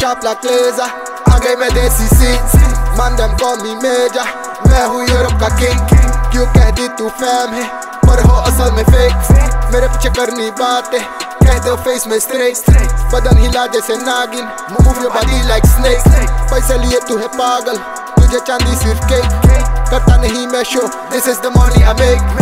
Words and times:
sharp 0.00 0.24
like 0.24 0.42
laser. 0.42 0.88
आगे 1.30 1.54
मैं 1.56 1.68
देसी 1.74 2.06
scene 2.10 2.68
Man, 2.98 3.16
them 3.16 3.32
call 3.38 3.60
me 3.60 3.74
major. 3.76 4.26
मैं 4.68 4.84
हूँ 4.86 5.02
यूरोप 5.02 5.32
का 5.40 5.48
किंग 5.58 5.80
क्यों 6.32 6.46
कह 6.54 6.70
दी 6.78 6.88
तू 6.98 7.08
फैम 7.20 7.54
है 7.54 7.64
पर 8.06 8.22
हो 8.24 8.34
असल 8.40 8.70
में 8.72 8.84
फेक 8.84 9.72
मेरे 9.72 9.88
पीछे 9.88 10.10
करनी 10.18 10.50
बातें 10.60 11.00
कह 11.44 11.58
दो 11.64 11.76
फेस 11.84 12.06
में 12.06 12.18
स्ट्रेट 12.18 12.70
बदन 13.14 13.38
हिला 13.38 13.66
जैसे 13.74 13.96
नागिन 14.02 14.44
move 14.72 15.02
your 15.02 15.12
body 15.14 15.42
like 15.48 15.66
snake 15.74 16.10
पैसे 16.52 16.78
लिए 16.84 17.00
तू 17.08 17.18
है 17.18 17.28
पागल 17.38 17.78
तुझे 18.20 18.40
चांदी 18.46 18.76
सिर्फ़ 18.84 19.06
केक 19.08 19.26
करता 19.90 20.16
नहीं 20.22 20.46
मैं 20.54 20.62
show 20.72 20.86
this 21.12 21.28
is 21.28 21.40
the 21.40 21.52
money 21.56 21.82
I 21.82 21.94
make 22.00 22.39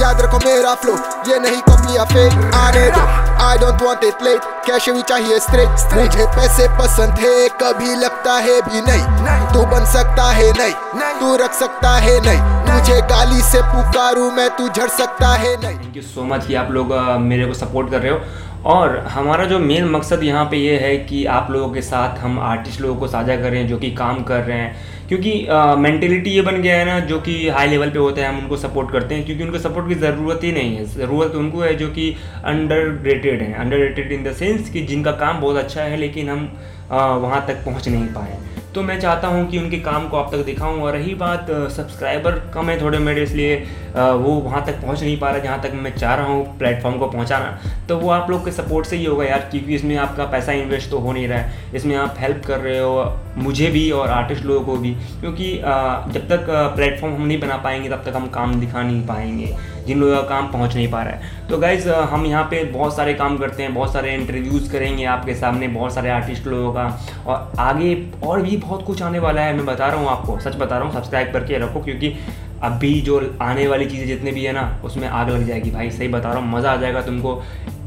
याद 0.00 0.20
रखो 0.20 0.38
मेरा 0.44 0.74
फ्लो 0.82 0.94
ये 1.28 1.38
नहीं 1.40 1.60
कॉपी 1.62 1.96
या 1.96 2.04
फेक 2.06 2.54
आने 2.54 2.90
दो 2.90 3.00
I 3.44 3.58
don't 3.58 3.82
want 3.82 4.04
it 4.04 4.22
late 4.22 4.40
cash 4.66 4.88
भी 4.88 5.02
चाहिए 5.08 5.38
स्ट्रेट 5.40 5.94
मुझे 5.94 6.26
पैसे 6.36 6.68
पसंद 6.78 7.18
है, 7.20 7.48
कभी 7.62 7.94
लगता 7.96 8.34
है 8.38 8.60
भी 8.62 8.80
नहीं। 8.82 9.52
तू 9.52 9.64
बन 9.70 9.84
सकता 9.92 10.30
है 10.30 10.50
नहीं, 10.52 10.72
तू 11.20 11.34
रख 11.36 11.52
सकता 11.54 11.90
है 11.96 12.18
नहीं। 12.26 12.40
मुझे 12.72 13.00
गाली 13.10 13.40
से 13.42 13.60
पुकारू, 13.64 14.30
मैं 14.30 14.48
तू 14.56 14.68
झड़ 14.68 14.88
सकता 14.90 15.28
है 15.34 15.56
नहीं। 15.56 15.78
थैंक 15.78 15.96
यू 15.96 16.02
सो 16.04 16.24
मच 16.24 16.46
कि 16.46 16.54
आप 16.54 16.70
लोग 16.72 16.94
मेरे 17.22 17.46
को 17.46 17.54
सपोर्ट 17.54 17.90
कर 17.90 18.00
रहे 18.00 18.12
हो। 18.12 18.18
और 18.66 18.96
हमारा 19.08 19.44
जो 19.44 19.58
मेन 19.58 19.84
मकसद 19.90 20.22
यहाँ 20.24 20.44
पे 20.50 20.56
ये 20.56 20.76
है 20.78 20.96
कि 20.98 21.24
आप 21.28 21.50
लोगों 21.50 21.68
के 21.70 21.80
साथ 21.82 22.18
हम 22.18 22.38
आर्टिस्ट 22.40 22.80
लोगों 22.80 22.96
को 23.00 23.06
साझा 23.08 23.36
कर 23.36 23.50
रहे 23.50 23.60
हैं 23.60 23.68
जो 23.68 23.78
कि 23.78 23.90
काम 23.94 24.22
कर 24.22 24.40
रहे 24.40 24.58
हैं। 24.58 25.08
क्योंकि 25.08 25.32
मेंटेलिटी 25.78 26.30
ये 26.30 26.42
बन 26.42 26.60
गया 26.62 26.76
है 26.76 26.84
ना, 26.84 26.98
जो 27.00 27.18
कि 27.20 27.48
हाई 27.48 27.68
लेवल 27.68 27.90
पे 27.90 27.98
होता 27.98 28.22
है, 28.22 28.28
हम 28.28 28.38
उनको 28.38 28.56
सपोर्ट 28.56 28.90
करते 28.92 29.14
हैं, 29.14 29.24
क्योंकि 29.26 29.44
उनको 29.44 29.58
सपोर्ट 29.58 29.88
की 29.88 29.94
ज़रूरत 29.96 30.44
ही 30.44 30.52
नहीं 30.52 30.76
है। 30.76 30.84
ज़रूरत 30.86 31.34
उनको 31.34 31.60
है 31.60 31.74
जो 31.74 31.88
कि 31.88 32.10
अंडर 32.44 32.86
रेटेड 33.04 33.42
है। 33.42 33.52
Under 33.54 33.78
rated 33.78 34.12
in 34.12 34.24
the 34.24 34.32
sense 34.32 34.70
कि 34.70 34.82
जिनका 34.82 35.12
काम 35.14 35.40
बहुत 35.40 35.56
अच्छा 35.56 35.82
है, 35.82 35.96
लेकिन 35.96 36.30
हम 36.30 36.50
वहाँ 36.90 37.44
तक 37.48 37.64
पहुँच 37.64 37.88
नहीं 37.88 38.06
पाए। 38.08 38.38
तो 38.74 38.82
मैं 38.82 38.98
चाहता 39.00 39.28
हूँ 39.28 39.46
कि 39.48 39.58
उनके 39.58 39.78
काम 39.80 40.08
को 40.08 40.16
आप 40.16 40.32
तक 40.32 40.44
दिखाऊँ, 40.44 40.80
और 40.82 40.92
रही 40.92 41.14
बात 41.14 41.46
सब्सक्राइबर 41.72 42.38
कम 42.54 42.70
है 42.70 42.80
थोड़े 42.80 42.98
मेरे 42.98 43.22
इसलिए 43.22 43.56
वो 43.94 44.32
वहाँ 44.40 44.64
तक 44.66 44.80
पहुँच 44.82 45.02
नहीं 45.02 45.18
पा 45.18 45.30
रहा, 45.30 45.38
जहाँ 45.38 45.60
तक 45.62 45.72
मैं 45.74 45.96
चाह 45.96 46.14
रहा 46.14 46.26
हूँ 46.26 46.58
प्लेटफॉर्म 46.58 46.98
को 46.98 47.06
पहुँचाना। 47.08 47.58
तो 47.88 47.98
वो 47.98 48.10
आप 48.10 48.30
लोग 48.30 48.44
के 48.44 48.52
सपोर्ट 48.52 48.86
से 48.86 48.96
ही 48.96 49.04
होगा 49.04 49.24
यार, 49.24 49.48
क्योंकि 49.50 49.74
इसमें 49.74 49.96
आपका 49.98 50.24
पैसा 50.26 50.52
इन्वेस्ट 50.54 50.90
तो 50.90 50.98
हो 50.98 51.12
नहीं 51.12 51.28
रहा 51.28 51.38
है। 51.38 51.72
इसमें 51.74 51.96
आप 51.96 52.16
हेल्प 52.18 52.42
कर 52.46 52.58
रहे 52.60 52.78
हो 52.78 52.96
मुझे 53.36 53.66
भी 53.66 53.90
और 53.90 54.08
आर्टिस्ट 54.10 54.44
लोगों 54.44 54.64
को 54.64 54.76
भी, 54.76 54.94
क्योंकि 55.20 55.52
जब 55.56 56.26
तक 56.28 56.46
प्लेटफॉर्म 56.76 57.14
हम 57.14 57.26
नहीं 57.26 57.38
बना 57.40 57.56
पाएँगे, 57.56 57.88
तब 57.88 58.02
तक 58.06 58.16
हम 58.16 58.26
काम 58.28 58.54
दिखा 58.60 58.82
नहीं 58.82 59.06
पाएँगे, 59.06 59.54
जिन 59.86 60.00
लोगों 60.00 60.14
का 60.14 60.22
काम 60.28 60.50
पहुँच 60.52 60.74
नहीं 60.74 60.90
पा 60.90 61.02
रहा 61.02 61.14
है। 61.14 61.48
तो 61.48 61.58
गाइज़ 61.58 61.88
हम 61.88 62.26
यहाँ 62.26 62.44
पे 62.44 62.62
बहुत 62.64 62.96
सारे 62.96 63.14
काम 63.14 63.36
करते 63.38 63.62
हैं, 63.62 63.74
बहुत 63.74 63.92
सारे 63.92 64.14
इंटरव्यूज़ 64.14 64.70
करेंगे 64.72 65.04
आपके 65.06 65.34
सामने, 65.34 65.68
बहुत 65.68 65.94
सारे 65.94 66.10
आर्टिस्ट 66.10 66.46
लोगों 66.46 66.72
का, 66.72 66.86
और 67.26 67.52
आगे 67.58 67.96
और 68.24 68.42
भी 68.42 68.56
बहुत 68.56 68.86
कुछ 68.86 69.02
आने 69.02 69.18
वाला 69.18 69.42
है, 69.42 69.56
मैं 69.56 69.66
बता 69.66 69.86
रहा 69.86 70.00
हूँ 70.00 70.08
आपको, 70.08 70.38
सच 70.40 70.56
बता 70.56 70.78
रहा 70.78 70.86
हूँ 70.86 70.94
सब्सक्राइब 70.94 71.32
करके 71.32 71.58
रखो, 71.58 71.80
क्योंकि 71.80 72.14
अभी 72.62 73.00
जो 73.00 73.20
आने 73.42 73.66
वाली 73.66 73.86
चीज़ें 73.86 74.06
जितने 74.06 74.30
भी 74.32 74.44
है 74.44 74.52
ना, 74.52 74.62
उसमें 74.84 75.08
आग 75.08 75.30
लग 75.30 75.46
जाएगी, 75.46 75.70
भाई, 75.70 75.90
सही 75.90 76.08
बता 76.08 76.32
रहा 76.32 76.38
हूँ, 76.38 76.52
मज़ा 76.52 76.72
आ 76.72 76.76
जाएगा 76.76 77.00
तुमको। 77.02 77.42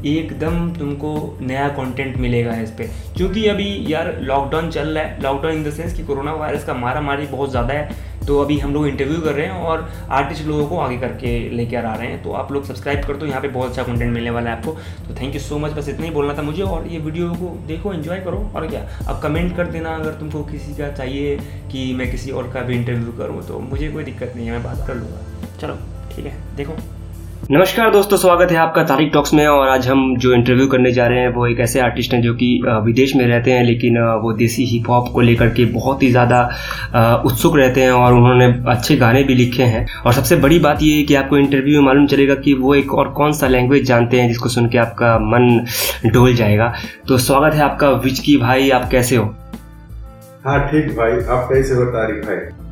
एकदम 0.06 0.70
तुमको 0.74 1.38
नया 1.40 1.68
कंटेंट 1.76 2.16
मिलेगा 2.16 2.54
इस 2.56 2.70
पर 2.70 2.90
क्योंकि 3.16 3.46
अभी 3.48 3.70
यार 3.92 4.16
लॉकडाउन 4.22 4.70
चल 4.70 4.88
रहा 4.88 5.04
है 5.04 5.22
लॉकडाउन 5.22 5.54
इन 5.54 5.64
द 5.64 5.70
सेंस 5.72 5.94
कि 5.94 6.04
कोरोना 6.04 6.32
वायरस 6.34 6.64
का 6.64 6.74
मारा 6.74 7.00
मारी 7.00 7.26
बहुत 7.26 7.50
ज़्यादा 7.50 7.74
है 7.74 8.06
तो 8.26 8.38
अभी 8.38 8.58
हम 8.58 8.72
लोग 8.74 8.86
इंटरव्यू 8.88 9.20
कर 9.20 9.32
रहे 9.32 9.46
हैं 9.46 9.64
और 9.64 9.88
आर्टिस्ट 10.10 10.46
लोगों 10.46 10.66
को 10.68 10.78
आगे 10.78 10.96
करके 10.98 11.28
लेकर 11.50 11.84
आ 11.84 11.94
रहे 11.94 12.08
हैं 12.08 12.22
तो 12.22 12.32
आप 12.32 12.52
लोग 12.52 12.64
सब्सक्राइब 12.64 13.04
कर 13.06 13.16
दो, 13.16 13.26
यहाँ 13.26 13.40
पे 13.42 13.48
बहुत 13.48 13.70
अच्छा 13.70 13.82
कंटेंट 13.82 14.12
मिलने 14.14 14.30
वाला 14.30 14.50
है 14.50 14.56
आपको। 14.56 14.72
तो 15.08 15.14
थैंक 15.20 15.34
यू 15.34 15.40
सो 15.40 15.58
मच 15.58 15.72
बस 15.72 15.88
इतना 15.88 16.06
ही 16.06 16.10
बोलना 16.12 16.34
था 16.34 16.42
मुझे 16.42 16.62
और 16.64 16.86
ये 16.86 16.98
वीडियो 16.98 17.30
को 17.32 17.56
देखो 17.66 17.92
एंजॉय 17.94 18.20
करो 18.20 18.38
और 18.54 18.66
क्या। 18.66 18.86
अब 19.08 19.20
कमेंट 19.22 19.56
कर 19.56 19.66
देना 19.68 19.94
अगर 19.96 20.18
तुमको 20.20 20.42
किसी 20.44 20.74
का 20.74 20.90
चाहिए 20.92 21.36
कि 21.72 21.92
मैं 21.94 22.10
किसी 22.10 22.30
और 22.32 22.52
का 22.52 22.62
भी 22.62 22.76
इंटरव्यू 22.76 23.12
करूँ 23.18 23.46
तो 23.46 23.58
मुझे 23.60 23.88
कोई 23.88 24.04
दिक्कत 24.04 24.32
नहीं 24.36 24.46
है, 24.46 24.52
मैं 24.52 24.62
बात 24.64 24.86
कर 24.86 24.94
लूँगा। 24.94 25.56
चलो, 25.58 25.78
ठीक 26.14 26.26
है, 26.26 26.36
देखो। 26.56 26.76
नमस्कार 27.40 27.90
दोस्तों, 27.90 28.16
स्वागत 28.16 28.50
है 28.52 28.56
आपका 28.56 28.82
तारिक 28.84 29.10
टॉक्स 29.12 29.32
में 29.34 29.46
और 29.46 29.68
आज 29.68 29.86
हम 29.88 30.16
जो 30.18 30.32
इंटरव्यू 30.34 30.66
करने 30.68 30.90
जा 30.92 31.06
रहे 31.06 31.18
हैं, 31.18 31.28
वो 31.28 31.46
एक 31.46 31.60
ऐसे 31.60 31.80
आर्टिस्ट 31.80 32.14
हैं 32.14 32.20
जो 32.22 32.34
कि 32.34 32.48
विदेश 32.84 33.14
में 33.16 33.24
रहते 33.26 33.52
हैं, 33.52 33.62
लेकिन 33.64 33.98
वो 34.22 34.32
देसी 34.32 34.64
हिप 34.64 34.88
हॉप 34.90 35.08
को 35.12 35.20
लेकर 35.20 35.48
के 35.48 35.64
बहुत 35.72 36.02
ही 36.02 36.10
ज़्यादा 36.10 36.42
उत्सुक 37.26 37.56
रहते 37.56 37.82
हैं 37.82 37.90
और 37.90 38.14
उन्होंने 38.14 38.46
अच्छे 38.70 38.96
गाने 38.96 39.22
भी 39.24 39.34
लिखे 39.34 39.62
हैं। 39.64 39.86
और 40.06 40.12
सबसे 40.12 40.36
बड़ी 40.36 40.58
बात 40.58 40.82
ये 40.82 40.96
है 40.96 41.02
कि 41.02 41.14
आपको 41.14 41.38
इंटरव्यू 41.38 41.80
में 41.80 41.86
मालूम 41.86 42.06
चलेगा 42.06 42.34
कि 42.36 42.54
वो 42.54 42.74
एक 42.74 42.94
और 42.94 43.12
कौन 43.12 43.32
सा 43.32 43.48
लैंग्वेज 43.48 43.86
जानते 43.86 44.20
हैं 44.20 44.28
जिसको 44.28 44.48
सुन 44.48 44.68
के 44.68 44.78
आपका 44.78 45.18
मन 45.20 45.66
डोल 46.06 46.34
जाएगा। 46.34 46.72
तो 47.08 47.18
स्वागत 47.18 47.54
है 47.54 47.62
आपका 47.62 47.90
विचकी 47.90 48.36
भाई, 48.36 48.70
आप 48.70 48.88
कैसे 48.90 49.16
हो? 49.16 49.34
हाँ 50.44 50.66
ठीक 50.70 50.96
भाई, 50.96 51.12
आप 51.12 51.48
कैसे 51.52 51.74
हो 51.74 51.84
तारिक 51.86 52.24
भाई? 52.24 52.67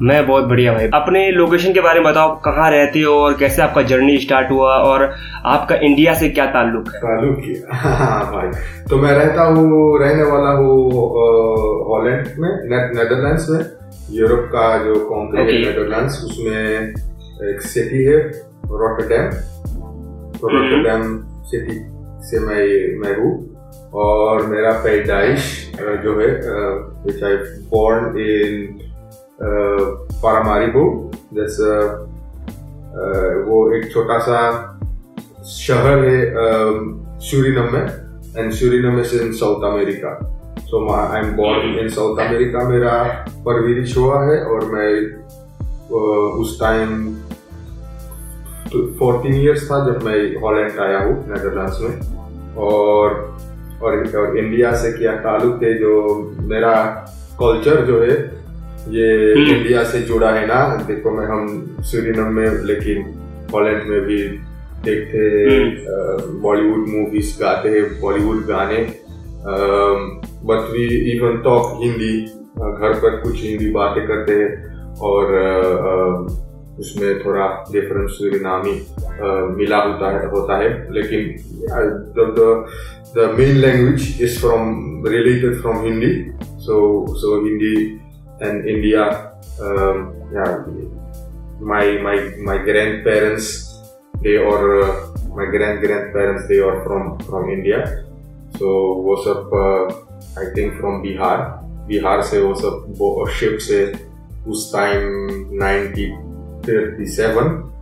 मैं 0.00 0.26
बहुत 0.26 0.44
बढ़िया 0.44 0.72
भाई 0.72 0.88
अपने 0.94 1.30
लोकेशन 1.30 1.72
के 1.72 1.80
बारे 1.80 2.00
में 2.00 2.12
बताओ 2.12 2.34
कहाँ 2.40 2.70
रहते 2.70 3.00
हो 3.00 3.12
और 3.14 3.36
कैसे 3.38 3.62
आपका 3.62 3.82
जर्नी 3.82 4.18
स्टार्ट 4.18 4.50
हुआ 4.50 4.74
और 4.76 5.02
आपका 5.46 5.74
इंडिया 5.82 6.14
से 6.14 6.28
क्या 6.28 6.46
ताल्लुक 6.46 6.88
है? 6.88 7.00
किया 7.42 7.76
हाँ 7.82 8.24
भाई। 8.32 8.50
तो 8.90 8.96
मैं 8.96 9.12
रहता 9.12 9.42
हूँ 9.42 9.98
रहने 10.00 10.22
वाला 10.22 10.50
हूँ 10.50 10.90
हॉलैंड 11.88 12.26
में 12.38 12.48
ने, 12.48 12.76
नेदरलैंड्स 12.94 13.48
में। 13.50 13.64
यूरोप 14.10 14.48
का 14.52 14.66
जो 14.84 14.94
कंट्री 14.94 15.40
है 15.40 15.46
Okay. 15.46 15.66
नेदरलैंड्स 15.66 16.24
उसमें 16.24 17.50
एक 17.50 17.60
सिटी 17.60 18.04
है 18.04 18.16
रोटरडैम 18.72 19.30
तो। 20.38 20.48
रोटरडैम 20.48 21.18
सिटी 21.44 21.78
से 22.28 22.40
मैं 22.40 22.64
मैं 22.98 23.16
हूँ। 23.16 23.32
और 23.94 24.46
मेरा 24.46 24.70
पैदाइश 24.72 25.72
जो 25.80 26.20
है 26.20 26.26
विच 27.06 27.22
आई 27.24 27.36
बोर्न 27.72 28.18
इन 28.18 28.91
पारामारिबो 29.42 31.10
जैसे 31.34 31.70
वो 33.42 33.74
एक 33.74 33.92
छोटा 33.92 34.18
सा 34.18 34.38
शहर 35.44 36.04
है 36.04 36.34
सूरीनम 37.18 37.72
में 37.72 37.86
and 38.36 38.52
Suriname 38.52 39.00
is 39.00 39.22
in 39.22 39.32
South 39.32 39.64
America 39.72 40.18
so 40.60 40.92
I 40.92 41.20
am 41.20 41.32
born 41.32 41.78
in 41.78 41.88
South 41.88 42.18
America 42.18 42.68
मेरा 42.68 43.24
परवरिश 43.38 43.96
हुआ 43.96 44.24
है 44.24 44.44
और 44.44 44.64
मैं 44.64 45.22
उस 46.40 46.60
टाइम 46.60 47.14
फोर्टीन 48.98 49.34
इयर्स 49.34 49.70
था 49.70 49.86
जब 49.86 50.02
मैं 50.02 50.40
हॉलैंड 50.40 50.78
आया 50.80 50.98
हूँ 50.98 51.28
नेदरलैंड्स 51.28 51.80
में। 51.80 52.54
और 52.56 53.32
और, 53.82 54.16
और 54.16 54.38
इंडिया 54.38 54.72
से 54.76 54.92
क्या 54.92 55.12
ताल्लुक 55.12 55.62
है 55.62 55.74
जो 55.74 55.92
मेरा 56.40 56.84
कल्चर 57.42 57.84
जो 57.84 58.02
है 58.02 58.41
ये 58.90 59.08
हम्म। 59.34 59.54
इंडिया 59.54 59.82
से 59.84 60.00
जुड़ा 60.02 60.30
है 60.30 60.46
ना 60.46 60.60
देखो 60.88 61.10
मैं 61.10 61.26
हम 61.26 61.48
सूरीनम 61.90 62.32
में 62.34 62.62
लेकिन 62.64 63.02
हॉलैंड 63.52 63.88
में 63.88 64.00
भी 64.00 64.18
देखते 64.84 65.18
हैं 65.18 66.40
बॉलीवुड 66.42 66.88
मूवीज़ 66.88 67.38
गाते 67.40 67.68
हैं 67.68 67.84
बॉलीवुड 68.00 68.44
गाने 68.46 68.78
but 70.46 70.70
we 70.72 70.86
even 71.12 71.36
talk 71.42 71.78
Hindi 71.82 72.14
घर 72.58 72.92
पर 73.02 73.20
कुछ 73.22 73.42
हिंदी 73.42 73.70
बातें 73.72 74.06
करते 74.06 74.32
हैं 74.32 74.50
और 75.00 75.34
उसमें 76.80 77.18
थोड़ा 77.24 77.46
डिफरेंस 77.72 78.10
सूरीनामी 78.10 78.72
अ, 78.72 79.54
मिला 79.56 79.76
होता 79.78 80.10
है 80.10 80.26
होता 80.30 80.56
है 80.58 80.68
लेकिन 80.92 81.34
the 83.16 83.30
main 83.38 83.56
language 83.56 84.22
is 84.22 84.38
from 84.40 85.02
related 85.06 85.60
from 85.60 85.82
Hindi 85.84 86.12
so 86.60 86.78
so 87.16 87.44
Hindi 87.44 87.74
and 88.42 88.68
India. 88.68 89.32
Um, 89.60 90.14
yeah, 90.34 90.64
my 91.60 91.98
my 92.02 92.16
my 92.42 92.58
grandparents, 92.58 93.78
they 94.22 94.36
are 94.36 94.82
uh, 94.82 95.06
my 95.30 95.46
grand 95.46 95.80
grandparents. 95.80 96.48
They 96.48 96.58
are 96.58 96.82
from 96.84 97.18
from 97.20 97.50
India. 97.50 98.04
So 98.58 98.98
was 99.00 99.26
up, 99.26 99.52
uh, 99.52 99.86
I 100.36 100.52
think 100.54 100.78
from 100.80 101.02
Bihar. 101.02 101.58
Bihar 101.88 102.22
से 102.22 102.40
वो 102.40 102.54
सब 102.54 102.94
वो 102.98 103.26
ship 103.38 103.58
से 103.60 103.92
उस 104.48 104.72
time 104.74 105.02
1937 105.62 107.72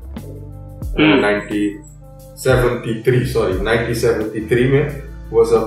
हम्म। 0.99 1.21
1973 1.25 3.25
sorry 3.33 3.55
1973 3.59 4.71
में 4.73 4.85
वो 5.31 5.45
सब 5.45 5.63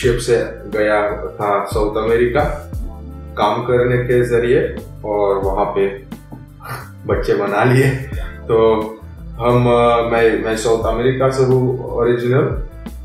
ship 0.00 0.16
से 0.26 0.36
गया 0.76 0.98
था 1.40 1.50
साउथ 1.72 1.96
अमेरिका 2.04 2.44
काम 3.36 3.62
करने 3.66 3.96
के 4.04 4.22
ज़रिए 4.24 4.60
और 5.04 5.38
वहाँ 5.44 5.64
पे 5.76 5.86
बच्चे 7.06 7.34
बना 7.34 7.64
लिए। 7.64 7.90
तो 8.48 8.58
हम 9.38 9.62
मैं 10.12 10.24
मैं 10.44 10.56
साउथ 10.56 10.86
अमेरिका 10.86 11.30
से 11.30 11.44
हूँ 11.44 11.62
ओरिजिनल 11.92 12.46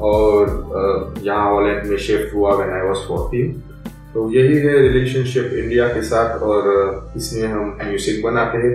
और 0.01 1.15
यहाँ 1.23 1.49
हॉलैंड 1.51 1.85
में 1.85 1.97
शिफ्ट 1.97 2.33
हुआ 2.35 2.55
व्हेन 2.55 2.73
आई 2.73 2.87
वाज 2.87 2.97
14 3.07 3.51
तो 4.13 4.29
यही 4.31 4.57
है 4.57 4.77
रिलेशनशिप 4.79 5.53
इंडिया 5.53 5.87
के 5.87 6.01
साथ 6.01 6.41
और 6.41 7.13
इसमें 7.17 7.47
हम 7.49 7.77
म्यूज़िक 7.83 8.23
बनाते 8.23 8.57
हैं। 8.57 8.73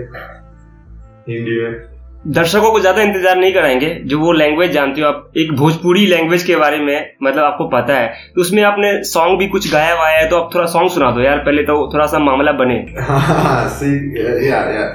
हिंदी 1.29 1.59
में। 1.61 1.92
दर्शकों 2.25 2.71
को 2.71 2.79
ज़्यादा 2.79 3.01
इंतज़ार 3.01 3.37
नहीं 3.37 3.53
कराएँगे। 3.53 3.87
जो 4.05 4.19
वो 4.19 4.31
लैंग्वेज 4.33 4.71
जानते 4.71 5.01
हो 5.01 5.07
आप 5.07 5.33
एक 5.37 5.51
भोजपुरी 5.53 6.05
लैंग्वेज 6.05 6.43
के 6.43 6.55
बारे 6.55 6.77
में 6.79 7.15
मतलब 7.23 7.43
आपको 7.43 7.67
पता 7.69 7.95
है। 7.95 8.07
तो 8.35 8.41
उसमें 8.41 8.61
आपने 8.63 8.91
सॉन्ग 9.03 9.39
भी 9.39 9.47
कुछ 9.47 9.71
गाया 9.71 9.95
हुआ 9.95 10.07
है 10.09 10.29
तो 10.29 10.37
आप 10.37 10.49
थोड़ा 10.55 10.65
सॉन्ग 10.65 10.91
सुना 10.91 11.09
दो 11.11 11.21
यार 11.21 11.37
पहले 11.37 11.63
तो 11.63 11.75
थोड़ा 11.93 12.05
सा 12.05 12.19
मामला 12.19 12.51
बने। 12.51 12.75
हाँ, 13.01 13.63
या, 13.81 14.61
या, 14.71 14.85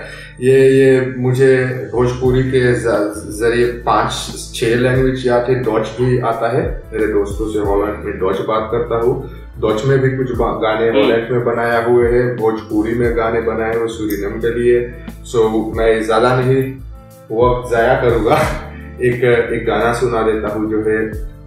ये 0.41 0.57
ये 0.71 1.01
मुझे 1.19 1.55
भोजपुरी 1.93 2.43
के 2.43 2.73
ज़रिए 2.73 3.67
पाँच 3.87 4.53
छह 4.55 4.75
लैंग्वेज 4.77 5.27
या 5.27 5.43
थे 5.49 5.55
डॉच 5.63 5.89
भी 6.01 6.19
आता 6.29 6.53
है। 6.57 6.65
मेरे 6.93 7.13
दोस्तों 7.13 7.53
से 7.53 7.69
हॉलैंड 7.69 8.05
में 8.05 8.19
डॉच 8.19 8.41
बात 8.49 8.69
करता 8.73 9.05
हूँ। 9.05 9.15
डॉच 9.61 9.85
में 9.85 9.99
भी 9.99 10.17
कुछ 10.17 10.33
गाने 10.33 10.89
हॉलैंड 10.89 11.23
हम्म। 11.23 11.35
में 11.35 11.45
बनाया 11.45 11.79
हुए 11.85 12.09
हैं। 12.09 12.27
भोजपुरी 12.37 12.95
में 12.95 13.11
गाने 13.17 13.41
बनाए 13.43 13.77
हुए 13.77 13.89
सूरीनम 13.91 14.41
के 14.41 14.59
लिए। 14.59 14.83
सो 15.25 15.49
मैं 15.77 16.03
ज़्यादा 16.03 16.37
नहीं 16.37 16.63
वक्त 17.31 17.71
जाया 17.71 17.95
करूँगा। 18.03 18.37
एक 19.01 19.25
एक 19.25 19.67
गाना 19.67 19.93
सुना 19.93 20.23
देता 20.23 20.53
हूँ 20.55 20.71
जो 20.71 20.79
है 20.81 20.99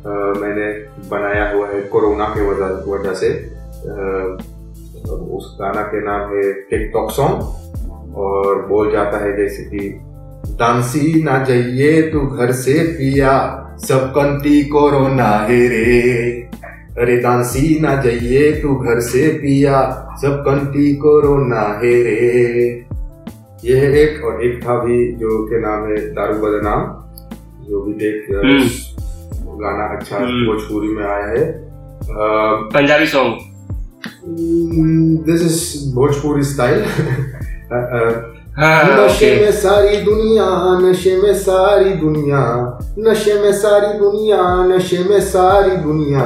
आ, 0.01 0.11
मैंने 0.41 0.67
बनाया 1.09 1.51
हुआ 1.51 1.67
है 1.67 1.81
कोरोना 1.81 2.25
के 2.25 2.41
वजह 2.41 2.91
वजह 2.91 3.13
से। 3.13 3.29
आ, 3.29 4.37
उस 5.35 5.57
गाना 5.61 5.81
के 5.81 6.01
नाम 6.01 6.33
है 6.33 6.53
टिकटॉक 6.69 7.11
सॉन्ग। 7.11 8.15
और 8.17 8.65
बोल 8.67 8.91
जाता 8.91 9.17
है 9.17 9.35
जैसे 9.37 9.63
कि 9.63 9.89
डांसी 10.59 11.23
ना 11.23 11.43
जाइए 11.43 12.01
तू 12.01 12.19
घर 12.19 12.51
से 12.51 12.73
पिया 12.97 13.33
सब 13.85 14.09
कंती 14.09 14.63
कोरोना 14.63 15.29
है 15.49 15.67
रे। 15.67 16.31
अरे 16.97 17.15
डांसी 17.17 17.79
ना 17.79 17.95
जाइए 18.01 18.51
तू 18.61 18.75
घर 18.75 18.99
से 18.99 19.27
पिया 19.33 19.81
सब 20.21 20.43
कंती 20.47 20.93
कोरोना 20.95 21.61
है 21.61 21.93
रे। 22.03 22.85
ये 23.65 23.77
है 23.77 23.91
एक 23.99 24.25
और 24.25 24.43
एक 24.43 24.63
था 24.63 24.77
भी 24.83 25.11
जो 25.11 25.43
के 25.45 25.59
नाम 25.61 25.83
है 25.85 25.97
दारू 26.13 26.33
बदनाम 26.33 26.83
जो 27.69 27.81
भी 27.81 27.93
देख 27.93 28.27
हम्म। 28.31 28.63
गाना 29.57 29.97
अच्छा 29.97 30.17
हम्म। 30.17 30.45
भोजपुरी 30.45 30.87
में 30.87 31.03
आया 31.03 31.25
है। 31.25 31.43
Punjabi 32.69 33.05
song 33.05 33.33
this 35.25 35.41
is 35.41 35.95
Bhojpuri 35.95 36.43
style 36.43 36.85
नशे 38.59 39.35
में 39.41 39.51
सारी 39.51 39.97
दुनिया 39.97 40.45
नशे 40.81 41.21
में 41.21 41.33
सारी 41.33 41.89
दुनिया 41.89 42.41
नशे 42.99 43.33
में 43.33 43.53
सारी 43.53 43.99
दुनिया 43.99 44.65
नशे 44.65 45.03
में 45.03 45.21
सारी 45.21 45.75
दुनिया। 45.77 46.25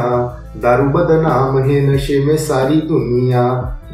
दारू 0.57 0.89
बदनाम 0.89 1.57
है 1.57 1.81
नशे 1.89 2.25
में 2.25 2.37
सारी 2.37 2.81
दुनिया 2.81 3.43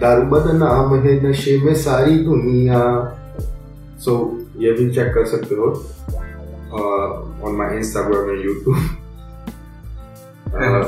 दारू 0.02 0.26
बदनाम 0.26 0.96
है 0.96 1.30
नशे 1.30 1.58
में 1.66 1.76
सारी 1.76 2.18
दुनिया। 2.18 2.82
सो 4.04 4.12
so, 4.12 4.62
ये 4.64 4.72
भी 4.72 4.90
चेक 4.96 5.14
कर 5.16 5.26
सकते 5.28 5.56
हो 5.56 5.68
on 7.48 7.56
my 7.56 7.78
Instagram 7.78 8.30
and 8.30 8.46
YouTube 8.46 8.76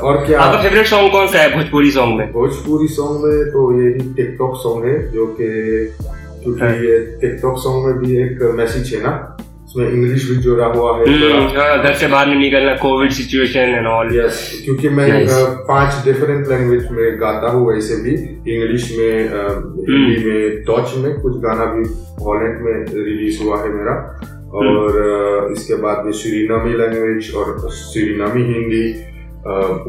और 0.04 0.24
क्या? 0.26 0.40
आपका 0.40 0.62
फेवरेट 0.62 0.86
सॉन्ग 0.86 1.12
कौन 1.12 1.26
सा 1.26 1.38
है 1.38 1.54
भोजपुरी 1.56 1.90
सॉन्ग 1.90 2.18
में? 2.18 2.32
भोजपुरी 2.32 2.88
सॉन्ग 2.94 3.24
में 3.24 3.50
तो 3.52 3.60
यही 3.80 4.12
टिकटॉक 4.14 4.56
सॉन्ग 4.62 4.84
है 4.86 4.96
जो 5.12 5.26
कि 5.40 5.48
क्योंकि 6.42 6.60
हाँ। 6.60 6.70
ये 6.70 6.98
टिकटॉक 7.20 7.58
सॉन्ग 7.58 7.86
में 7.86 7.98
भी 7.98 8.16
एक 8.22 8.42
मैसेज 8.56 8.94
है 8.94 9.02
ना? 9.02 9.12
उसमें 9.74 9.90
इंग्लिश 9.90 10.28
भी 10.30 10.36
जोड़ा 10.42 10.66
हुआ 10.66 10.90
है 10.96 11.04
हम्म, 11.04 11.46
हाँ, 11.58 11.82
घर 11.82 11.94
से 11.94 12.06
बाहर 12.08 12.26
नहीं 12.26 12.38
निकलना 12.40 12.74
Covid 12.74 13.10
situation 13.12 13.74
and 13.78 13.86
all 13.86 14.16
yes 14.16 14.36
क्योंकि 14.64 14.88
मैं 14.88 15.06
पाँच 15.68 16.04
डिफरेंट 16.04 16.48
लैंग्वेज 16.48 16.86
में 16.90 17.20
गाता 17.20 17.50
हूँ 17.50 17.66
वैसे 17.68 17.96
भी। 18.02 18.12
इंग्लिश 18.54 18.90
में 18.98 19.14
हिंदी 19.18 20.14
हम्म। 20.14 20.28
में 20.28 20.62
डच 20.68 20.94
में 20.96 21.20
कुछ 21.20 21.36
गाना 21.36 21.64
भी 21.64 21.82
हॉलैंड 22.24 22.60
में 22.60 23.04
रिलीज़ 23.04 23.42
हुआ 23.42 23.58
है 23.62 23.68
मेरा। 23.68 23.94
हम्म। 24.54 24.76
और 24.76 25.52
इसके 25.52 25.74
बाद 25.82 26.04
में 26.04 26.12
सीरीनामी 26.12 26.74
लैंग्वेज 26.78 27.34
और 27.36 27.56
सीरीनामी 27.70 28.42
हिंदी 28.52 28.84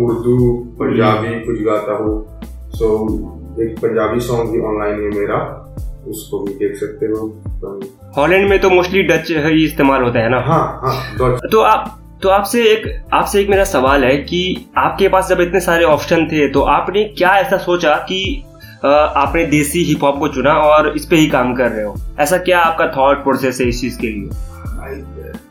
उर्दू 0.06 0.54
पंजाबी 0.80 1.40
कुछ 1.46 1.62
गाता 1.62 1.94
हूँ। 1.94 2.16
सो 2.72 2.90
एक 3.64 3.78
पंजाबी 3.80 4.20
सॉन्ग 4.20 4.52
भी 4.52 4.60
ऑनलाइन 4.62 5.02
है 5.04 5.20
मेरा। 5.20 5.38
उसको 6.08 6.40
भी 6.40 6.54
देख 6.54 6.76
सकते 6.76 7.06
हो। 7.06 7.28
हॉलैंड 8.18 8.50
में 8.50 8.60
तो 8.60 8.70
मोस्टली 8.70 9.04
डच 9.04 9.32
ही 9.32 9.64
इस्तेमाल 9.66 10.04
होता 10.04 10.20
है 10.20 10.30
ना? 10.30 10.40
हाँ 10.40 10.82
हाँ 10.84 11.38
तो 11.52 11.62
आप 11.62 12.02
तो 12.24 12.30
आपसे 12.30 12.64
एक 12.64 13.06
आपसे 13.14 13.40
एक 13.42 13.50
मेरा 13.50 13.64
सवाल 13.64 14.04
है 14.04 14.18
कि 14.18 14.66
आपके 14.78 15.08
पास 15.08 15.28
जब 15.30 15.42
इतने 15.42 15.60
सारे 15.60 15.86
ऑप्शन 15.86 16.26
थे 16.26 16.48
तो 16.50 16.62
आपने 16.62 17.04
क्या 17.04 17.36
ऐसा 17.38 17.58
सोचा 17.58 17.96
कि 17.96 18.44
आपने 18.86 19.46
देसी 19.46 19.84
हिप 19.84 20.04
हॉप 20.04 20.20
को 20.20 20.28
चुना 20.28 20.54
और 20.54 20.94
इस 20.96 21.06
पे 21.06 21.16
ही 21.16 21.28
काम 21.28 21.54
कर 21.56 21.72
रहे 21.72 21.86
हो? 21.86 21.96
ऐसा 22.20 22.38
क्या 22.38 22.60
आपका 22.60 22.88
थॉट 22.88 23.24
प्रोसेस 23.24 23.62
है 23.62 23.68
इस 23.68 23.82
चीज़ 23.82 24.00
के 24.00 24.08
लिए? 24.08 24.30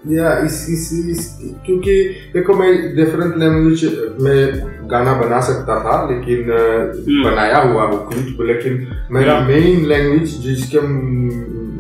या 0.09 0.37
इस 0.39 0.67
इस, 0.71 0.93
इस 1.11 1.39
क्योंकि 1.67 1.95
देखो 2.35 2.55
मैं 2.55 2.71
डिफरेंट 2.97 3.37
लैंग्वेज 3.37 3.85
में 4.21 4.89
गाना 4.91 5.13
बना 5.15 5.41
सकता 5.41 5.79
था 5.81 5.97
लेकिन 6.11 6.51
हम्म। 6.51 7.23
बनाया 7.25 7.59
हुआ 7.59 7.85
वो 7.85 7.97
हूँ 8.07 8.47
लेकिन 8.47 8.87
मेरा 9.11 9.39
मेन 9.41 9.75
हम्म। 9.75 9.87
लैंग्वेज 9.87 10.39
जिसके 10.43 10.81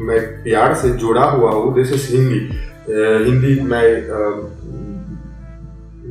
मैं 0.04 0.20
प्यार 0.42 0.74
से 0.74 0.90
जुड़ा 0.98 1.24
हुआ 1.24 1.50
हूँ 1.50 1.74
दिस 1.74 1.92
इज़ 1.92 2.12
हिंदी 2.12 2.40
हिंदी 3.24 3.60
मैं 3.64 3.86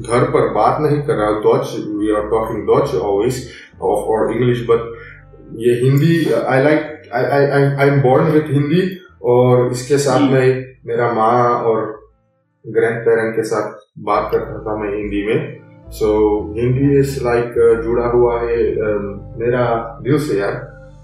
घर 0.01 0.23
पर 0.29 0.47
बात 0.53 0.81
नहीं 0.81 1.01
कर 1.01 1.15
रहा 1.15 1.39
Dutch 1.41 1.75
we 1.89 2.11
are 2.11 2.29
talking 2.29 2.65
Dutch 2.67 2.95
always 2.95 3.47
of 3.81 4.09
और 4.09 4.33
इंग्लिश 4.33 4.65
बट 4.69 4.91
ये 5.57 5.73
Hindi 5.75 6.17
I 6.33 6.63
like 6.63 7.09
I 7.13 7.25
I 7.25 7.45
I 7.45 7.87
am 7.87 8.01
born 8.01 8.31
with 8.31 8.49
Hindi 8.51 8.81
और 9.23 9.71
इसके 9.71 9.97
साथ 9.97 10.19
hmm. 10.19 10.31
मैं 10.31 10.72
मेरा 10.87 11.11
माँ 11.13 11.61
और 11.61 11.81
ग्रैंड 12.65 12.99
पेरेंट 13.05 13.35
के 13.35 13.43
साथ 13.43 13.71
बात 13.99 14.29
करता 14.31 14.59
था 14.63 14.75
मैं 14.77 14.89
हिंदी 14.95 15.21
में। 15.27 15.91
So 15.91 16.07
so, 16.07 16.57
Hindi 16.59 16.99
is 16.99 17.23
like 17.23 17.53
जुड़ा 17.83 18.05
हुआ 18.07 18.39
है 18.41 18.57
uh, 18.75 19.01
मेरा 19.39 19.65
दिल 20.03 20.17
से 20.19 20.39
यार। 20.39 20.55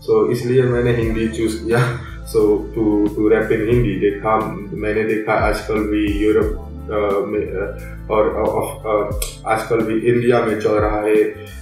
सो 0.01 0.25
so, 0.25 0.31
इसलिए 0.31 0.63
मैंने 0.63 0.95
हिंदी 0.95 1.27
चूज़ 1.27 1.63
किया। 1.65 1.79
So 2.25 2.41
to 2.75 2.85
to 3.15 3.27
rap 3.27 3.51
in 3.51 3.67
Hindi 3.69 3.93
देखा 3.99 4.37
मैंने 4.81 5.03
देखा 5.03 5.33
आजकल 5.47 5.79
भी 5.91 6.05
यूरोप 6.25 6.65
में 7.27 7.45
और 8.09 8.29
आजकल 9.47 9.81
भी 9.81 9.99
इंडिया 10.11 10.41
में 10.45 10.59
चल 10.59 10.71
रहा 10.71 10.99
है 11.01 11.15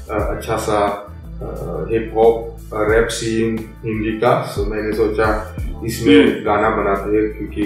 अच्छा 0.09 0.57
सा 0.57 0.79
hip 1.91 2.11
hop 2.15 2.73
rap 2.91 3.07
scene 3.07 3.57
Hindi 3.85 4.11
का। 4.19 4.41
सो 4.45 4.65
मैंने 4.65 4.93
सोचा 4.95 5.27
इसमें 5.85 6.15
हम्म। 6.15 6.43
गाना 6.45 6.69
बनाते 6.69 7.17
हैं 7.17 7.27
क्योंकि 7.37 7.63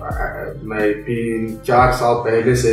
मैं 0.00 0.92
तीन 1.02 1.56
चार 1.66 1.92
साल 1.92 2.14
पहले 2.24 2.54
से 2.56 2.72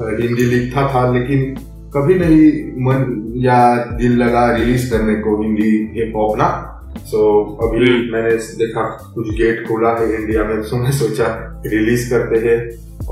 हिंदी 0.00 0.44
लिखता 0.46 0.88
था 0.88 1.10
लेकिन 1.12 1.54
कभी 1.94 2.14
नहीं 2.14 2.46
मन 2.82 3.02
या 3.36 3.62
दिल 3.96 4.16
लगा 4.16 4.50
रिलीज़ 4.52 4.90
करने 4.90 5.14
को 5.16 5.40
हिंदी 5.42 5.70
हिप 5.96 6.12
हॉप 6.16 6.36
ना 6.38 6.48
सो 6.92 7.18
so, 7.18 7.64
अभी 7.64 7.86
हम्म। 7.86 8.12
मैंने 8.12 8.36
देखा 8.56 8.82
कुछ 9.14 9.28
गेट 9.36 9.66
खोला 9.68 9.90
है 9.98 10.14
इंडिया 10.14 10.44
में 10.44 10.62
सो 10.62 10.76
मैं 10.76 10.92
सोचा 10.92 11.26
रिलीज़ 11.66 12.08
करते 12.10 12.38
हैं 12.48 12.58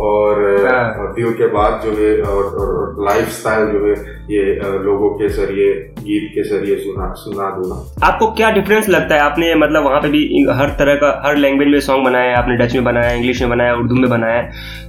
और 0.01 0.39
दिल 1.15 1.25
हाँ। 1.25 1.33
के 1.39 1.47
बाद 1.53 1.81
जो 1.85 1.91
है 1.93 2.11
और, 2.23 2.45
और 2.45 3.05
लाइफ 3.07 3.29
स्टाइल 3.29 3.67
जो 3.67 3.85
है 3.87 3.95
ये 4.31 4.55
लोगों 4.85 5.11
के 5.19 5.29
ज़रिए 5.29 5.73
गीत 5.99 6.31
के 6.35 6.43
ज़रिए 6.49 6.77
सुना 6.77 7.13
सुना 7.17 7.51
दूँगा। 7.57 8.07
आपको 8.07 8.31
क्या 8.33 8.51
डिफरेंस 8.51 8.89
लगता 8.89 9.15
है? 9.15 9.21
आपने 9.21 9.55
मतलब 9.55 9.85
वहाँ 9.85 10.01
पे 10.01 10.09
भी 10.09 10.23
हर 10.51 10.71
तरह 10.79 10.95
का 10.95 11.11
हर 11.27 11.37
लैंग्वेज 11.37 11.69
में 11.69 11.81
सॉन्ग 11.81 12.05
बनाया 12.05 12.37
आपने 12.39 12.57
डच 12.57 12.75
में 12.75 12.85
बनाया 12.85 13.13
इंग्लिश 13.13 13.41
में 13.41 13.51
बनाया 13.51 13.75
उर्दू 13.75 13.95
में 13.95 14.09
बनाया 14.11 14.43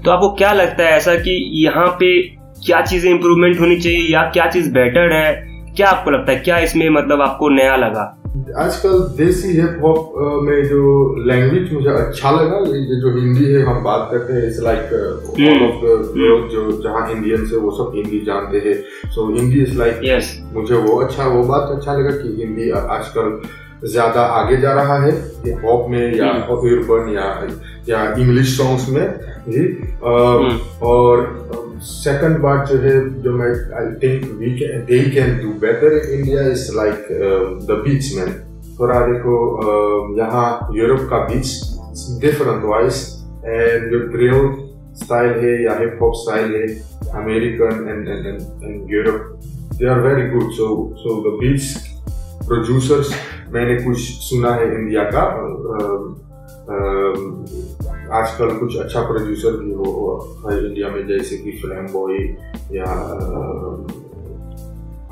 तो 0.06 0.12
आपको 0.12 0.32
क्या 0.36 0.54
लगता 0.54 0.84
है 0.84 0.98
ऐसा 0.98 1.16
कि 1.16 1.40
यहाँ 1.66 1.88
पे 2.00 2.18
क्या 2.66 2.82
चीज़ें 2.82 3.12
इंप्रूवमेंट 3.12 3.60
होनी 3.60 3.80
चाहिए 3.80 4.14
या 4.14 4.24
क्या 4.34 4.50
चीज़ 4.50 4.74
बेटर 4.74 5.14
है? 5.14 5.32
क्या 5.76 5.90
आपको 5.90 6.12
लगता 6.12 6.32
है? 6.32 6.40
क्या 6.40 6.58
इसमें 6.60 6.90
मतलब 6.90 7.22
आपको 7.22 7.50
नया 7.50 7.76
लगा? 7.76 8.21
आजकल 8.32 9.00
देसी 9.18 9.48
हिप 9.48 9.80
हॉप 9.84 10.14
में 10.44 10.64
जो 10.64 11.16
लैंग्वेज 11.28 11.74
मुझे 11.74 11.90
अच्छा 11.90 12.32
लगा 12.32 12.58
ये 12.58 13.02
जो 13.02 13.20
हिंदी 13.20 13.54
है 13.54 13.64
हम 13.64 13.84
बात 13.84 14.08
करते 14.12 14.34
हैं 14.34 14.48
इट्स 14.48 14.60
लाइक 14.60 14.80
ऑल 14.80 15.68
ऑफ़ 15.68 15.86
लोग 16.18 16.50
जो 16.50 16.82
जहाँ 16.84 17.12
इंडियन 17.12 17.46
है 17.46 17.58
वो 17.58 17.72
सब 17.72 17.92
हिंदी 17.96 18.20
जानते 18.20 18.58
हैं। 18.58 19.10
सो 19.10 19.36
हिंदी 19.36 19.62
इज़ 19.62 19.78
लाइक 19.78 20.24
मुझे 20.54 20.76
वो 20.76 20.96
अच्छा 20.96 21.26
वो 21.26 21.44
बात 21.44 21.70
अच्छा 21.70 21.94
लगा 21.94 22.10
कि 22.10 22.36
हिंदी 22.40 22.70
आजकल 22.70 23.42
ज़्यादा 23.88 24.22
आगे 24.22 24.58
जा 24.58 24.74
रहा 24.74 25.04
है 25.04 25.12
हिप 25.12 25.62
हॉप 25.66 25.88
में 25.90 26.16
या 26.16 26.28
अर्बन 26.28 27.06
hmm. 27.06 27.16
या 27.16 27.48
या 27.90 28.16
इंग्लिश 28.16 28.58
सॉन्ग्स 28.58 28.90
में। 28.90 29.20
जी 29.50 29.80
hmm. 29.94 30.82
और 30.84 31.42
सेकंड 31.84 32.38
बात 32.40 32.68
जो 32.68 32.78
है 32.80 32.94
जो 33.22 33.32
मैं 33.34 33.50
I 33.76 33.94
think 34.00 34.26
we 34.40 34.50
can 34.58 34.86
they 34.86 35.00
can 35.12 35.38
do 35.38 35.54
better 35.60 35.98
in 35.98 36.20
India 36.20 36.42
is 36.48 36.70
like 36.76 37.08
the 37.68 37.82
beat 37.86 38.16
man 38.16 38.34
थोड़ा 38.80 39.00
देखो 39.08 39.38
uh, 39.58 40.18
यहाँ 40.18 40.70
यूरोप 40.76 41.08
का 41.10 41.24
बीच 41.26 42.20
डिफरेंट 42.22 42.64
वाइज 42.66 43.02
एंड 43.46 43.92
जो 43.92 44.00
ड्रिल 44.10 44.50
स्टाइल 44.98 45.32
है 45.40 45.54
या 45.64 45.78
हिप 45.80 45.98
हॉप 46.02 46.14
स्टाइल 46.18 46.56
है 46.56 46.68
American 47.16 47.86
and 47.90 48.08
and 48.08 48.92
Europe 48.92 49.76
they 49.76 49.88
are 49.90 50.00
very 50.02 50.30
good 50.30 50.52
so 50.54 50.68
so 50.98 51.20
the 51.24 51.38
beat 51.40 51.90
producers 52.48 53.14
मैंने 53.54 53.76
कुछ 53.84 54.00
सुना 54.22 54.54
है 54.56 54.74
इंडिया 54.76 55.04
का 55.10 55.24
आजकल 58.14 58.50
कुछ 58.58 58.78
अच्छा 58.78 59.02
प्रोड्यूसर 59.02 59.52
भी 59.58 59.72
हो 59.74 59.86
है 60.46 60.58
इंडिया 60.66 60.88
में 60.90 61.08
जैसे 61.08 61.38
कि 61.38 61.52
फ्लैम 61.62 61.86
बॉय 61.94 62.18
या 62.78 62.90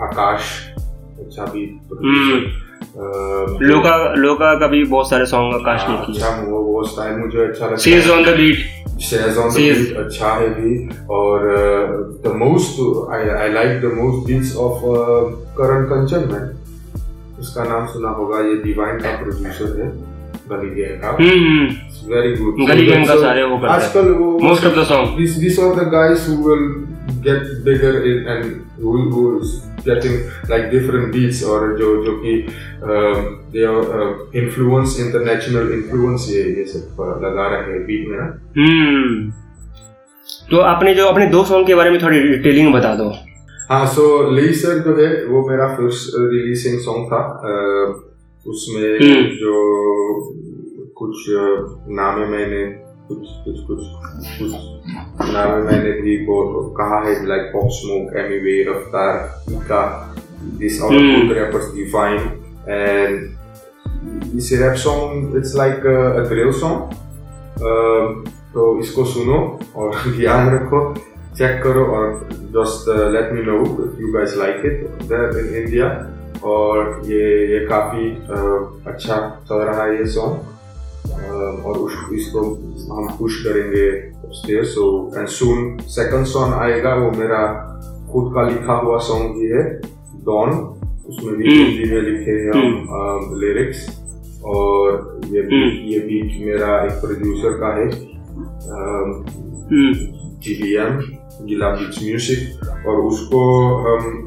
आकाश 0.06 0.42
अच्छा 1.20 1.46
भी 1.46 1.66
लोका 3.62 3.96
लोका 4.16 4.54
का 4.60 4.68
भी 4.68 4.84
बहुत 4.86 5.10
सारे 5.10 5.26
सॉन्ग 5.26 5.56
आकाश 5.56 5.86
ने 5.90 5.96
किए। 5.96 6.16
अच्छा 6.16 6.30
वो 6.44 6.60
वो 6.64 6.84
स्टाइल 6.84 7.16
मुझे 7.18 7.40
अच्छा 7.40 7.66
लगता 7.66 7.90
है। 7.90 8.12
On 8.12 8.24
the 8.24 8.36
beat 8.38 9.00
shares 9.00 9.38
on 9.38 9.50
the 9.50 9.56
beat 9.56 9.98
अच्छा 9.98 10.30
है 10.34 10.48
भी। 10.50 10.72
और 11.10 11.48
the 12.26 12.34
most 12.36 12.80
I 13.14 13.30
I 13.30 13.54
like 13.54 13.82
the 13.82 13.94
most 13.98 14.28
beats 14.28 14.56
of 14.58 14.80
Karan 15.58 15.84
Kanchan 15.86 16.30
man 16.34 17.38
उसका 17.40 17.64
नाम 17.64 17.86
सुना 17.88 18.10
होगा 18.10 18.40
ये 18.40 18.56
डिवाइन 18.64 19.00
का 19.00 19.10
प्रोड्यूसर 19.18 19.80
है 19.82 19.90
गली 20.50 20.70
गैंग 20.76 21.02
का। 21.04 21.10
वेरी 22.04 22.36
गुड 22.36 22.68
गली 22.70 22.86
गैंग 22.86 23.08
का 23.08 23.16
सारे 23.22 23.44
वो 23.44 23.58
करते 23.58 23.74
हैं 23.74 23.80
आजकल 23.80 24.12
वो 24.12 24.40
most 24.40 24.66
of 24.66 24.80
the 24.80 24.84
song 24.84 25.18
this 25.18 25.36
this 25.36 25.60
are 25.60 25.76
the 25.76 25.90
guys 25.90 26.30
who 26.30 26.36
will 26.50 26.90
get 27.24 27.64
bigger 27.64 28.04
in, 28.06 28.28
and 28.28 28.66
who, 28.78 29.10
who's 29.10 29.62
getting 29.86 30.16
like 30.50 30.66
different 30.72 31.14
beats 31.14 31.44
और 31.44 31.78
जो 31.78 32.04
जो 32.04 32.12
कि 32.12 32.34
they 33.54 33.64
are 33.70 34.06
influence 34.42 34.98
international 35.06 35.72
influence 35.78 36.30
ये 36.30 36.44
ये 36.58 36.66
सब 36.66 37.02
लगा 37.26 37.48
रहे 37.48 37.72
हैं 37.72 37.86
बीट 37.86 38.08
में 38.10 38.18
ना 38.18 38.28
हम्म 38.58 39.32
तो 40.52 40.60
आपने 40.60 40.94
जो 40.96 41.06
अपने 41.06 41.28
दो 41.28 41.44
सॉन्ग 41.44 41.68
के 41.68 41.76
बारे 41.76 41.90
में 41.90 42.02
थोड़ी 42.04 42.20
डिटेलिंग 42.20 42.74
बता 42.74 42.96
दो। 42.96 43.10
हाँ 43.70 43.86
सो 43.88 44.32
ली 44.32 44.42
लेसर 44.42 44.80
जो 44.80 44.96
है 44.98 45.26
वो 45.26 45.50
मेरा 45.50 45.68
फ़र्स्ट 45.68 46.14
रिलीजिंग 46.20 46.80
सॉन्ग 46.80 47.06
था 47.06 47.22
उसमें 48.46 49.00
जो 49.36 49.54
कुछ 51.20 51.88
नामे 51.92 52.26
मैंने 52.28 52.64
कुछ 53.08 53.28
कुछ 53.46 53.60
कुछ 53.68 53.80
कुछ 54.40 55.30
नाम 55.30 55.52
मैंने 55.64 55.92
भी 56.02 56.18
बहुत 56.26 56.74
कहा 56.78 57.00
है 57.06 57.14
like 57.28 57.50
Pop 57.54 57.70
Smoke 57.72 58.16
Emiway 58.40 58.54
Raftaar 58.64 59.54
Ikka 59.54 59.82
this 60.60 60.82
all 60.82 60.96
good 60.98 61.32
rappers 61.38 61.74
Divine 61.76 62.20
and 62.70 64.38
इस 64.38 64.52
rap 64.62 64.76
song 64.80 65.36
it's 65.38 65.56
like 65.56 65.86
a 65.88 66.28
drill 66.30 66.52
song 66.60 68.28
तो 68.54 68.68
इसको 68.80 69.06
सुनो 69.08 69.40
और 69.76 69.96
ध्यान 70.18 70.50
रखो 70.50 70.82
चेक 71.36 71.62
करो 71.64 71.86
और 71.96 72.06
just 72.54 72.88
let 73.16 73.34
me 73.34 73.44
know 73.44 73.58
you 74.00 74.14
guys 74.14 74.38
like 74.38 74.66
it 74.66 75.04
there 75.04 75.38
in 75.40 75.54
India 75.64 75.90
और 76.46 77.02
ये 77.06 77.26
ये 77.48 77.66
काफ़ी 77.66 78.08
uh, 78.30 78.88
अच्छा 78.88 79.18
चल 79.50 79.56
रहा 79.58 79.84
है 79.84 79.98
ये 79.98 80.06
सॉन्ग 80.10 80.58
और 81.00 81.78
उस 81.78 81.94
इसको 82.14 82.42
हम 82.90 83.08
पुश 83.20 83.44
करेंगे 83.44 83.88
so 84.66 84.86
and 85.18 85.28
soon 85.30 85.78
second 85.90 86.26
song 86.26 86.54
आएगा 86.56 86.94
वो 86.96 87.12
मेरा 87.12 87.42
खुद 88.12 88.32
का 88.36 88.48
लिखा 88.50 88.74
हुआ 88.80 88.98
सॉन्ग 89.04 89.36
भी 89.36 89.48
है 89.48 89.64
डॉन 90.26 90.52
उसमें 91.10 91.36
भी 91.36 91.48
हम्म। 91.48 91.66
हिंदी 91.66 91.92
में 91.92 92.02
लिखे 92.02 92.32
हैं 92.32 92.52
हम 92.54 93.34
लिरिक्स 93.40 93.88
हम्म। 93.88 94.50
और 94.50 95.22
ये 95.26 95.42
भी 95.42 95.56
हम्म। 95.56 95.88
ये 95.88 96.00
भी 96.00 96.46
मेरा 96.46 96.76
एक 96.86 97.00
प्रोड्यूसर 97.02 97.58
का 97.60 97.74
है 97.76 97.90
जीवीएम 100.40 101.00
गिला 101.48 101.70
बीच 101.70 102.04
म्यूज़िक 102.04 102.86
और 102.88 103.02
उसको 103.02 103.42
हम 103.80 104.24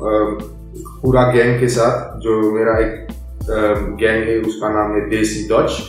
पूरा 1.03 1.31
गैंग 1.33 1.59
के 1.61 1.69
साथ 1.69 2.21
जो 2.21 2.41
मेरा 2.53 2.79
एक 2.79 3.09
गैंग 4.01 4.29
है 4.29 4.39
उसका 4.43 4.69
नाम 4.73 4.95
है 4.95 5.09
देसी 5.11 5.43
डच 5.49 5.81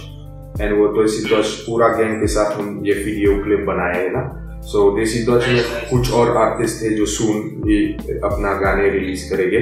एंड 0.62 0.78
वो 0.80 0.88
देसी 0.88 1.24
डच 1.26 1.46
पूरा 1.68 1.88
गैंग 1.88 2.20
के 2.22 2.28
साथ 2.28 2.56
हम 2.58 2.82
ये 2.86 2.94
वीडियो 2.94 3.44
क्लिप 3.44 3.60
बनाए 3.60 4.02
है 4.02 4.10
ना। 4.10 4.24
सो 4.62 4.90
so, 4.90 4.98
देसी 4.98 5.20
डच 5.20 5.48
में 5.50 5.90
कुछ 5.90 6.12
और 6.12 6.38
आर्टिस्ट 6.38 6.82
थे 6.82 6.90
जो 6.90 7.06
सुन 7.06 7.40
भी 7.66 7.86
अपना 8.24 8.54
गाने 8.54 8.90
रिलीज़ 8.90 9.30
करेंगे। 9.30 9.60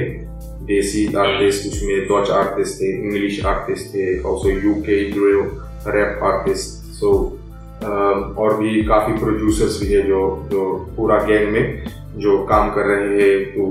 देसी 0.66 1.04
आर्टिस्ट 1.14 1.66
उसमें 1.66 2.00
डच 2.06 2.30
आर्टिस्ट 2.30 2.80
थे 2.80 2.90
इंग्लिश 2.92 3.44
आर्टिस्ट 3.44 3.94
थे 3.94 4.06
also 4.22 4.50
U 4.50 4.74
K 4.88 5.02
rap 5.90 6.22
artist 6.22 6.92
so 7.00 7.38
और 8.38 8.56
भी 8.56 8.82
काफ़ी 8.82 9.18
प्रोड्यूसर्स 9.18 9.80
भी 9.80 9.92
है 9.92 10.02
जो 10.02 10.20
जो 10.52 10.72
पूरा 10.96 11.18
गैंग 11.22 11.52
में 11.52 11.84
जो 12.16 12.38
काम 12.46 12.70
कर 12.70 12.86
रहे 12.86 13.22
हैं 13.22 13.44
तो 13.44 13.64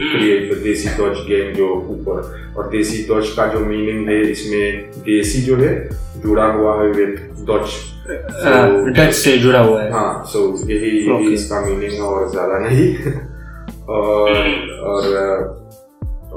क्रिएट 0.00 0.62
देसी 0.62 0.88
डच 0.88 1.18
गेम 1.28 1.54
जो 1.54 1.68
ऊपर 1.90 2.54
और 2.56 2.68
देसी 2.70 3.02
डच 3.02 3.28
का 3.36 3.46
जो 3.46 3.60
मीनिंग 3.60 4.08
है 4.08 4.20
इसमें 4.30 4.90
देसी 4.98 5.42
जो 5.42 5.56
है 5.56 5.88
जुड़ा 6.22 6.44
हुआ 6.44 6.82
है 6.82 6.90
विद 6.90 7.44
डच 7.50 7.68
डच 8.98 9.12
से 9.14 9.38
जुड़ा 9.38 9.60
हुआ 9.60 9.82
है। 9.82 9.90
हाँ 9.92 10.24
सो 10.26 10.38
so, 10.38 10.70
यही 10.70 10.90
यही 11.08 11.32
इसका 11.34 11.60
मीनिंग 11.60 11.92
है 11.92 12.00
और 12.00 12.30
ज़्यादा 12.30 12.58
नहीं। 12.58 12.94
और 13.88 14.30
और 14.82 15.04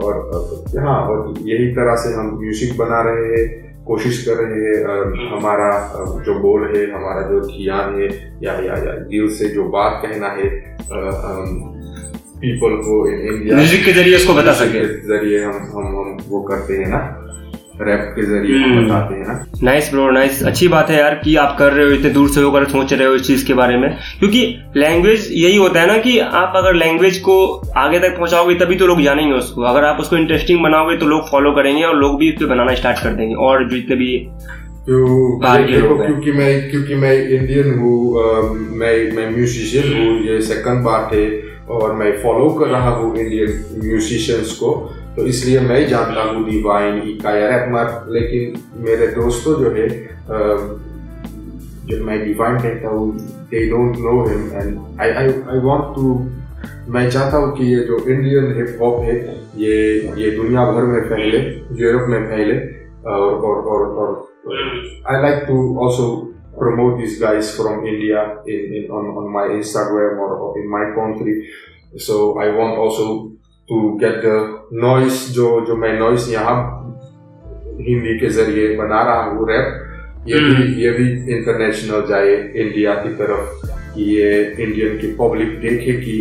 और 0.04 0.14
हाँ 0.78 1.00
और 1.08 1.34
यही 1.40 1.68
तरह 1.76 1.96
से 1.96 2.14
हम 2.14 2.38
म्यूज़िक 2.42 2.78
बना 2.78 3.02
रहे 3.02 3.26
हैं 3.32 3.84
कोशिश 3.86 4.26
कर 4.26 4.36
रहे 4.44 4.60
हैं 4.66 5.38
हमारा 5.38 5.70
जो 6.26 6.40
बोल 6.40 6.64
है 6.76 6.86
हमारा 6.92 7.22
जो 7.22 7.40
ध्यान 7.40 8.02
है 8.02 8.08
या 8.44 8.54
या, 8.54 8.76
या 8.86 8.94
दिल 9.04 9.30
से 9.36 9.50
जो 9.50 9.64
बात 9.70 10.02
कहना 10.06 10.28
है 10.28 10.50
पीपल 12.42 12.76
को 12.84 13.08
इन 13.10 13.20
इंडिया 13.28 13.56
म्यूज़िक 13.56 13.86
के 13.86 13.94
ज़रिए 13.94 14.16
उसको 14.16 14.34
बता 14.34 14.54
सके। 14.56 14.86
ज़रिए 15.08 15.44
हम 15.44 15.58
हम 15.74 15.98
हम 15.98 16.18
वो 16.28 16.42
करते 16.42 16.74
हैं 16.74 16.88
ना। 16.90 17.26
रैप 17.82 18.12
के 18.16 18.24
ज़रिए 18.26 18.58
हम 18.58 18.72
hmm. 18.72 18.86
बताते 18.86 19.16
हैं 19.16 19.26
ना। 19.28 19.46
नाइस 19.64 19.90
ब्रो 19.92 20.10
नाइस 20.12 20.42
अच्छी 20.44 20.68
बात 20.68 20.90
है 20.90 20.98
यार 20.98 21.14
कि 21.16 21.36
आप 21.36 21.56
कर 21.60 21.72
रहे 21.74 21.86
हो 21.86 21.92
इतने 21.92 22.10
दूर 22.10 22.30
से 22.30 22.42
होकर 22.42 22.66
सोच 22.70 22.94
रहे 22.94 23.08
हो 23.08 23.14
इस 23.16 23.22
चीज़ 23.28 23.46
के 23.48 23.54
बारे 23.54 23.78
में। 23.78 23.90
क्योंकि 24.20 24.42
लैंग्वेज 24.78 25.28
यही 25.32 25.56
होता 25.58 25.82
है 25.82 25.88
ना 25.88 25.98
कि 25.98 26.18
आप 26.20 26.54
अगर 26.56 26.74
लैंग्वेज 26.76 27.18
को 27.18 27.36
आगे 27.78 28.00
तक 28.00 28.18
पहुंचाओगे 28.18 28.56
तभी 28.56 28.76
तो 28.76 28.88
लोग 28.88 29.02
जानेंगे 29.02 29.34
उसको। 29.34 29.62
अगर 29.64 29.86
आप 29.86 30.00
उसको 30.00 30.18
इंटरेस्टिंग 30.18 30.64
बनाओगे 30.64 30.98
तो 30.98 31.06
लोग 31.06 31.30
फॉलो 31.32 31.52
करेंगे 31.52 31.84
और 31.84 31.96
लोग 31.96 32.20
भी 32.20 32.32
उसको 32.32 32.48
बनाना 32.48 32.74
स्टार्ट 32.76 33.04
कर 33.04 33.14
देंगे। 33.14 33.36
और 33.36 33.68
जितने 33.70 33.96
भी 33.96 34.18
क्योंकि 34.90 36.32
मैं 36.32 36.70
क्योंकि 36.72 36.96
मैं 36.96 37.14
इंडियन 37.30 37.74
हूँ 37.80 38.54
मैं 38.78 38.96
मैं 39.12 39.30
म्यूजिशियन 39.30 39.94
हूँ 39.94 40.20
ये 40.28 40.42
सेकंड 40.42 40.84
बात 40.84 41.14
है। 41.14 41.49
और 41.70 41.94
मैं 41.94 42.12
फॉलो 42.24 42.50
कर 42.50 42.68
रहा 42.68 42.90
हूँ 42.90 43.18
इंडियन 43.18 43.82
म्यूजिशियंस 43.84 44.56
को। 44.60 44.72
तो 45.16 45.26
इसलिए 45.26 45.60
मैं 45.60 45.88
जानता 45.88 46.24
हूँ 46.24 46.46
डिवाइन 46.50 47.02
इकाया 47.10 47.50
रैपमर 47.50 48.12
लेकिन 48.12 48.62
मेरे 48.86 49.08
दोस्तों 49.08 49.54
जो 49.60 49.72
है 49.72 49.88
जब 51.90 52.02
मैं 52.06 52.24
डिवाइन 52.26 52.58
कहता 52.60 52.90
हूँ 52.90 53.12
they 53.52 53.66
don't 53.70 53.98
know 54.00 54.24
him 54.28 54.46
and 54.54 55.02
I 55.02 55.10
I 55.12 55.28
I 55.28 55.60
want 55.60 55.96
to 55.96 56.14
मैं 56.94 57.10
चाहता 57.10 57.38
हूँ 57.38 57.56
कि 57.58 57.66
ये 57.66 57.80
जो 57.86 57.98
इंडियन 58.10 58.54
हिप 58.58 58.78
हॉप 58.82 59.00
है 59.02 59.16
ये 59.58 59.76
ये 60.18 60.32
दुनिया 60.32 60.66
भर 60.72 60.84
में 60.84 61.02
फैले 61.10 61.40
यूरोप 61.82 62.10
में 62.10 62.28
फैले 62.30 62.58
और 63.08 63.34
और, 63.44 63.86
और 63.98 64.28
I 65.10 65.22
like 65.22 65.44
to 65.48 65.58
also 65.78 66.08
promote 66.60 67.00
these 67.00 67.20
guys 67.20 67.56
from 67.56 67.86
India 67.86 68.44
in, 68.46 68.74
in 68.76 68.92
on, 68.92 69.06
on 69.18 69.32
my 69.32 69.48
Instagram 69.56 70.20
or, 70.20 70.36
or 70.36 70.60
in 70.60 70.70
my 70.70 70.86
country. 70.94 71.50
So 71.98 72.40
I 72.40 72.50
want 72.50 72.78
also 72.78 73.32
to 73.70 73.98
get 74.00 74.22
the 74.22 74.38
noise 74.72 75.30
जो 75.32 75.50
जो 75.68 75.76
मैं 75.76 75.98
noise 76.00 76.30
यहाँ 76.30 76.58
हिंदी 77.82 78.18
के 78.20 78.30
ज़रिए 78.30 78.76
बना 78.78 79.02
रहा 79.04 79.24
हूँ 79.24 79.48
रैप 79.50 80.26
ये 80.28 80.40
भी 80.40 80.56
hmm. 80.56 80.80
ये 80.80 80.92
भी 80.92 81.34
इंटरनेशनल 81.36 82.06
जाए 82.08 82.36
इंडिया 82.64 82.94
की 83.04 83.14
तरफ़ 83.16 83.68
कि 83.94 84.04
ये 84.16 84.32
इंडियन 84.60 84.98
की 84.98 85.12
पब्लिक 85.22 85.60
देखे 85.62 85.94
कि 86.02 86.18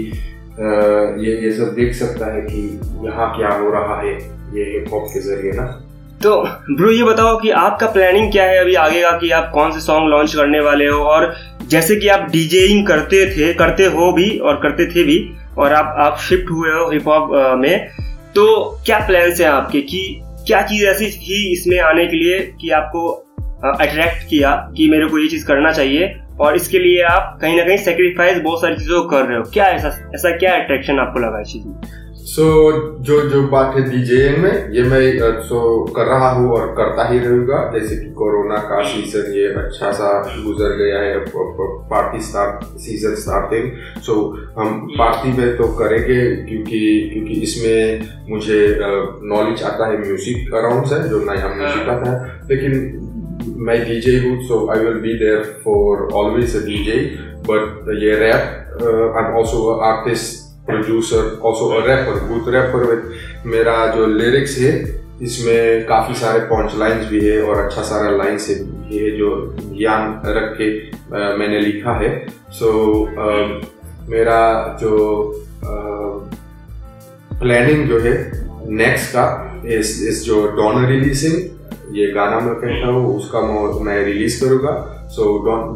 ये 1.24 1.36
ये 1.42 1.52
सब 1.52 1.74
देख 1.74 1.94
सकता 1.94 2.32
है 2.34 2.40
कि 2.42 2.62
यहाँ 3.06 3.36
क्या 3.36 3.52
हो 3.58 3.70
रहा 3.70 4.00
है 4.00 4.14
ये 4.54 4.64
हिप 4.70 4.92
हॉप 4.92 5.06
के 5.14 5.20
ज़रिए 5.20 5.52
ना 5.52 5.66
तो 6.22 6.30
ब्रो 6.70 6.90
ये 6.90 7.04
बताओ 7.04 7.36
कि 7.40 7.50
आपका 7.50 7.86
प्लानिंग 7.86 8.30
क्या 8.32 8.44
है 8.44 8.58
अभी 8.58 8.74
आगे 8.74 9.02
का 9.02 9.10
कि 9.18 9.30
आप 9.30 9.50
कौन 9.54 9.72
से 9.72 9.80
सॉन्ग 9.80 10.08
लॉन्च 10.08 10.34
करने 10.34 10.60
वाले 10.60 10.86
हो? 10.86 10.98
और 11.00 11.34
जैसे 11.66 11.96
कि 11.96 12.08
आप 12.08 12.20
डीजेइंग 12.30 12.86
करते 12.86 13.24
थे, 13.26 13.52
करते 13.54 13.84
हो 13.86 14.12
भी 14.12 14.38
और 14.38 14.56
करते 14.56 14.86
थे 14.86 15.04
भी, 15.04 15.18
और 15.58 15.72
आप 15.72 15.94
आप 15.98 16.18
शिफ्ट 16.18 16.50
हुए 16.50 16.70
हो 16.70 16.90
हिप 16.90 17.08
हॉप 17.08 17.30
में 17.58 17.88
तो 18.34 18.46
क्या 18.86 18.98
प्लान 19.06 19.32
है 19.40 19.44
आपके? 19.44 19.80
कि 19.80 20.20
क्या 20.46 20.62
चीज़ 20.62 20.86
ऐसी 20.86 21.06
थी 21.06 21.52
इसमें 21.52 21.78
आने 21.80 22.06
के 22.06 22.16
लिए 22.16 22.38
कि 22.60 22.70
आपको 22.70 23.08
अट्रैक्ट 23.80 24.28
किया 24.28 24.50
कि 24.76 24.88
मेरे 24.90 25.06
को 25.08 25.18
ये 25.18 25.28
चीज़ 25.28 25.46
करना 25.46 25.72
चाहिए? 25.72 26.14
और 26.40 26.56
इसके 26.56 26.78
लिए 26.78 27.02
आप 27.02 27.38
कहीं 27.42 27.56
ना 27.56 27.64
कहीं 27.64 27.76
सेक्रीफाइस 27.76 28.38
बहुत 28.38 28.60
सारी 28.60 28.76
चीज़ों 28.76 29.02
को 29.02 29.08
कर 29.08 29.24
रहे 29.24 29.38
हो। 29.38 29.42
क्या 29.52 29.68
ऐसा 29.68 29.88
ऐसा 30.14 30.36
क्या 30.36 30.54
अट्रैक्शन 30.56 30.98
आपको 30.98 31.20
लगा 31.20 31.40
इस 31.40 31.52
चीज़ 31.52 31.66
में? 31.66 32.07
सो 32.18 32.42
so, 32.42 33.04
जो 33.06 33.20
जो 33.28 33.42
बात 33.48 33.74
है 33.76 33.82
डीजे 33.90 34.28
में 34.38 34.72
ये 34.72 34.82
मैं 34.82 35.00
सो 35.42 35.58
so, 35.58 35.94
कर 35.96 36.06
रहा 36.06 36.30
हूँ 36.30 36.50
और 36.52 36.66
करता 36.76 37.06
ही 37.08 37.18
रहूँगा। 37.18 37.58
जैसे 37.72 37.96
कि 37.96 38.10
कोरोना 38.12 38.56
का 38.68 38.82
सीज़न 38.88 39.32
ये 39.34 39.46
अच्छा 39.62 39.90
सा 39.92 40.10
गुजर 40.44 40.76
गया 40.76 40.98
है 41.00 41.18
party 41.90 42.20
start 42.20 42.64
season 42.78 43.14
starting 43.14 43.70
so 44.02 44.14
हम 44.58 44.80
पार्टी 44.98 45.32
में 45.38 45.56
तो 45.56 45.68
करेंगे 45.74 46.20
क्योंकि 46.48 46.80
क्योंकि 47.12 47.40
इसमें 47.40 48.08
मुझे 48.30 48.58
नॉलेज 49.34 49.62
आता 49.62 49.86
है 49.86 50.00
म्यूज़िक 50.00 50.54
अराउंड 50.54 50.86
से 50.86 51.08
जो 51.08 51.20
नया 51.30 51.54
म्यूज़िक 51.54 51.88
आता 51.88 52.10
है। 52.10 52.40
लेकिन 52.50 52.72
मैं 53.68 53.78
डीजे 53.84 54.18
हूँ 54.18 54.36
so 54.48 54.66
I 54.72 54.84
will 54.84 55.00
be 55.06 55.14
there 55.18 55.42
for 55.64 56.08
always 56.14 56.56
a 56.56 56.66
DJ 56.66 57.00
but 57.48 57.94
ये 58.02 58.14
rap 58.16 58.84
I 59.16 59.24
am 59.24 59.36
also 59.38 59.70
artist 59.92 60.46
producer 60.68 61.26
also 61.46 61.68
a 61.70 61.84
rapper 61.86 62.26
good 62.28 62.54
rapper 62.54 62.86
with 62.90 63.02
मेरा 63.54 63.76
जो 63.96 64.06
लिरिक्स 64.14 64.58
है 64.58 64.72
इसमें 65.22 65.84
काफ़ी 65.86 66.14
सारे 66.14 66.40
पॉन्च 66.48 66.74
लाइन्स 66.78 67.08
भी 67.10 67.20
है 67.20 67.40
और 67.42 67.64
अच्छा 67.64 67.82
सारा 67.82 68.10
लाइन्स 68.16 68.48
है। 68.48 68.54
ये 68.90 69.10
जो 69.16 69.30
ज्ञान 69.78 70.20
रख 70.26 70.54
के 70.60 70.68
मैंने 71.38 71.60
लिखा 71.60 71.92
है। 72.00 72.10
सो 72.50 72.68
so, 72.68 74.10
मेरा 74.10 74.40
जो 74.80 74.92
प्लानिंग 77.40 77.88
जो 77.88 77.98
है 78.00 78.14
नेक्स्ट 78.76 79.10
का 79.10 79.24
इस 79.78 79.90
इस 80.08 80.22
जो 80.24 80.46
डॉन 80.56 80.86
रिलीजिंग 80.86 81.96
ये 81.96 82.06
गाना 82.12 82.38
मैं 82.40 82.54
कहता 82.54 82.86
हूँ 82.86 83.16
उसका 83.16 83.40
मैं 83.84 83.98
रिलीज़ 84.04 84.40
करूँगा। 84.40 84.72
So 85.12 85.22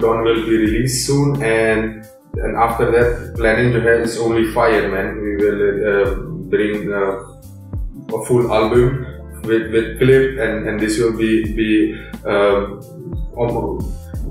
Don 0.03 0.23
will 0.25 0.43
be 0.45 0.57
release 0.65 0.97
soon 0.97 1.43
and 1.43 2.03
and 2.37 2.57
after 2.57 2.91
that 2.91 3.37
planning 3.37 3.73
to 3.73 3.81
have 3.81 4.01
is 4.01 4.19
only 4.19 4.45
fire 4.53 4.89
man. 4.89 5.21
We 5.21 5.37
will 5.37 5.61
uh, 5.93 6.15
bring 6.49 6.93
uh, 6.93 8.17
a 8.17 8.25
full 8.25 8.53
album 8.53 9.07
with 9.45 9.73
with 9.73 9.99
clip 9.99 10.39
and 10.39 10.69
and 10.69 10.81
this 10.81 10.99
will 10.99 11.17
be 11.17 11.45
be 11.55 11.95
uh, 12.25 12.63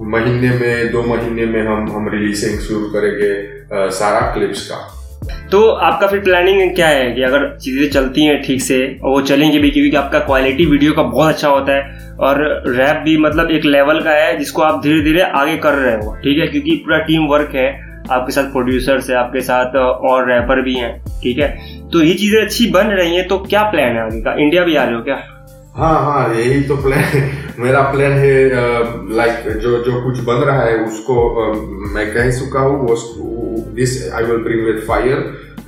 महीने 0.04 0.50
में 0.50 0.92
दो 0.92 1.02
महीने 1.04 1.46
में 1.46 1.62
हम 1.68 1.92
हम 1.92 2.10
releasing 2.10 2.60
शुरू 2.60 2.86
करेंगे 2.86 3.90
सारा 3.92 4.20
क्लिप्स 4.34 4.70
का। 4.72 4.98
तो 5.52 5.70
आपका 5.70 6.08
फिर 6.08 6.20
प्लानिंग 6.20 6.76
क्या 6.76 6.88
है 6.88 7.12
कि 7.12 7.22
अगर 7.22 7.58
चीज़ें 7.58 7.90
चलती 7.90 8.26
हैं 8.26 8.42
ठीक 8.42 8.62
से 8.62 9.00
और 9.04 9.10
वो 9.12 9.22
चलेंगे 9.22 9.60
भी 9.60 9.70
क्योंकि 9.72 9.96
आपका 9.96 10.20
क्वालिटी 10.20 10.66
वीडियो 10.66 10.94
का 10.94 11.04
बहुत 11.04 11.34
अच्छा 11.34 11.50
होता 11.50 11.76
है 11.76 12.12
और 12.20 12.64
रैप 12.68 13.02
भी 13.06 13.18
मतलब 13.18 13.52
एक 13.52 13.66
लेवल 13.66 14.02
का 14.02 14.12
है 14.12 14.38
जिसको 14.38 14.62
आप 14.62 14.82
धीरे 14.84 15.02
धीरे 15.02 15.22
आगे 15.22 15.58
कर 15.58 15.74
रहे 15.74 15.96
हो 15.96 16.16
ठीक 16.16 16.40
है? 16.40 16.48
क्योंकि 16.48 16.76
पूरा 16.76 17.00
टीम 17.00 17.22
वर्क 17.22 17.52
है 17.56 17.91
आपके 18.12 18.32
साथ 18.32 18.52
प्रोड्यूसर्स 18.52 19.10
है, 19.10 19.16
आपके 19.16 19.42
साथ 19.42 19.76
और 19.76 20.32
रैपर 20.32 20.62
भी 20.62 20.74
हैं, 20.76 20.94
ठीक 21.24 21.38
है? 21.40 21.50
तो 21.92 22.02
ये 22.04 22.14
चीज़ें 22.14 22.42
अच्छी 22.42 22.70
बन 22.72 22.88
रही 22.92 23.16
हैं 23.16 23.28
तो 23.28 23.38
क्या 23.44 23.64
प्लान 23.72 23.96
है 23.96 24.06
आगे 24.06 24.22
का? 24.22 24.34
इंडिया 24.40 24.64
भी 24.64 24.76
आ 24.76 24.84
रहे 24.84 24.96
हो 24.96 25.02
क्या? 25.04 25.16
हाँ 25.76 25.94
हाँ 26.06 26.34
यही 26.36 26.62
तो 26.64 26.76
प्लान 26.78 27.30
मेरा 27.60 27.82
प्लान 27.92 28.12
है 28.14 28.34
लाइक 29.16 29.48
जो 29.60 29.78
जो 29.84 30.02
कुछ 30.04 30.20
बन 30.26 30.44
रहा 30.48 30.64
है, 30.64 30.76
उसको 30.78 31.16
मैं 31.94 32.06
कह 32.14 32.32
चुका 32.40 32.60
हूँ 32.60 32.88
this 33.76 34.12
I 34.14 34.24
will 34.24 34.44
bring 34.44 34.66
with 34.66 34.84
fire 34.88 35.18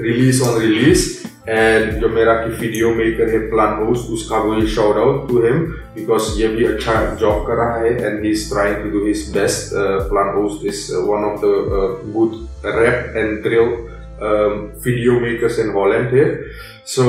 release 0.02 0.42
on 0.44 0.60
release 0.62 1.08
and 1.50 1.92
जो 2.02 2.10
मेरा 2.10 2.34
की 2.34 2.52
वीडियो 2.60 2.90
मेकर 2.96 3.30
है 3.30 3.40
प्लान 3.50 3.74
होस्ट 3.86 4.12
उसका 4.12 4.44
भी 4.44 4.68
shout 4.68 4.98
out 4.98 5.28
to 5.30 5.42
him 5.46 5.60
because 5.96 6.42
ये 6.42 6.48
भी 6.48 6.66
अच्छा 6.66 6.94
जॉब 7.20 7.46
कर 7.48 7.56
रहा 7.56 7.78
है 7.78 7.92
and 8.06 8.24
he 8.26 8.32
is 8.32 8.50
trying 8.54 8.84
to 8.84 8.90
do 8.90 9.06
his 9.06 9.30
best 9.34 9.74
plan 10.10 10.34
host 10.36 10.66
is 10.66 10.86
one 11.10 11.26
of 11.32 11.42
the 11.42 12.14
good 12.14 12.32
rap 12.66 13.18
and 13.18 13.44
thrill 13.44 13.76
video 14.86 15.20
makers 15.20 15.60
in 15.60 15.70
Holland 15.70 16.14
है. 16.14 16.26
सो 16.86 17.04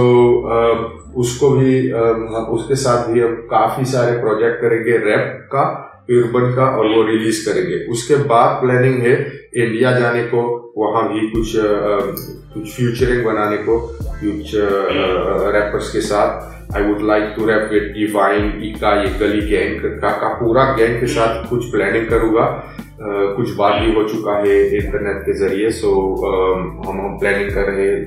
उसको 1.16 1.50
भी 1.50 1.92
um, 1.92 2.20
उसके 2.54 2.76
साथ 2.76 3.08
भी 3.08 3.20
हम 3.20 3.34
काफ़ी 3.50 3.84
सारे 3.84 4.12
प्रोजेक्ट 4.20 4.60
करेंगे 4.60 4.96
रैप 4.98 5.48
का 5.52 5.62
अर्बन 6.10 6.54
का 6.56 6.64
और 6.78 6.86
वो 6.86 7.02
रिलीज़ 7.02 7.44
करेंगे. 7.48 7.76
उसके 7.92 8.16
बाद 8.24 8.60
प्लानिंग 8.62 8.98
है 9.02 9.14
इंडिया 9.56 9.92
जाने 9.98 10.22
को 10.22 10.42
वहाँ 10.78 11.02
भी 11.08 11.20
कुछ 11.30 11.52
कुछ 12.54 12.74
फ्यूचरिंग 12.76 13.24
बनाने 13.24 13.56
को 13.66 13.78
कुछ 13.98 14.52
रैपर्स 15.56 15.92
के 15.92 16.00
साथ। 16.00 16.74
I 16.76 16.82
would 16.84 17.02
like 17.06 17.34
to 17.36 17.46
rap 17.46 17.68
with 17.72 17.92
Divine 17.96 18.50
Ikka 18.68 18.94
ये 19.02 19.10
गली 19.18 19.40
गैंग 19.48 19.80
का, 20.00 20.10
का 20.10 20.28
पूरा 20.40 20.64
गैंग 20.78 20.98
के 21.00 21.06
साथ 21.14 21.48
कुछ 21.50 21.70
प्लानिंग 21.72 22.08
करूँगा। 22.08 22.46
कुछ 23.36 23.54
बात 23.56 23.80
भी 23.82 23.94
हो 23.94 24.02
चुका 24.08 24.36
है 24.38 24.56
इंटरनेट 24.76 25.22
के 25.26 25.32
ज़रिए 25.38 25.70
सो 25.78 25.90
हम 26.88 27.00
हम 27.00 27.18
प्लानिंग 27.20 27.50
कर 27.54 27.70
रहे 27.70 27.88
हैं। 27.90 28.00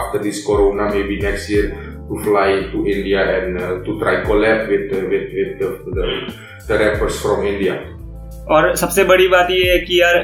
After 0.00 0.18
this 0.22 0.42
corona 0.44 0.88
maybe 1.02 1.20
next 1.22 1.52
year 1.52 1.72
and 2.10 3.56
uh, 3.56 3.84
to 3.84 3.92
try 4.00 4.14
collab 4.24 4.68
with 4.68 4.92
uh, 4.92 5.02
with, 5.10 5.28
with 5.32 5.52
the, 5.60 5.68
the, 5.96 6.06
the 6.66 6.78
rappers 6.78 7.20
from 7.20 7.46
India. 7.46 7.74
और 8.46 8.74
सबसे 8.76 9.04
बड़ी 9.04 9.28
बात 9.28 9.50
ये 9.50 9.70
है 9.72 9.78
कि 9.78 10.00
यार 10.00 10.16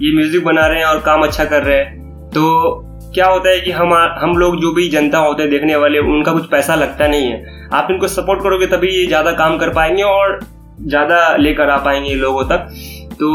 ये 0.00 0.14
म्यूज़िक 0.14 0.44
बना 0.44 0.66
रहे 0.66 0.78
हैं 0.78 0.86
और 0.86 1.00
काम 1.00 1.22
अच्छा 1.22 1.44
कर 1.44 1.62
रहे 1.62 1.76
हैं। 1.76 2.28
तो 2.30 2.86
क्या 3.14 3.26
होता 3.26 3.50
है 3.50 3.60
कि 3.60 3.70
हम 3.70 3.92
हम 4.20 4.36
लोग 4.36 4.60
जो 4.60 4.72
भी 4.74 4.88
जनता 4.88 5.18
होते 5.18 5.42
हैं, 5.42 5.50
देखने 5.50 5.76
वाले, 5.76 5.98
उनका 5.98 6.32
कुछ 6.32 6.48
पैसा 6.50 6.74
लगता 6.74 7.06
नहीं 7.06 7.30
है। 7.30 7.68
आप 7.72 7.88
इनको 7.90 8.08
सपोर्ट 8.08 8.42
करोगे 8.42 8.66
तभी 8.68 8.88
ये 8.90 9.06
ज़्यादा 9.06 9.32
काम 9.34 9.56
कर 9.58 9.72
पाएँगे 9.74 10.02
और 10.02 10.38
ज़्यादा 10.82 11.36
लेकर 11.36 11.70
आ 11.70 11.76
पाएँगे 11.78 12.14
लोगों 12.16 12.44
तक। 12.44 12.68
तो 13.14 13.28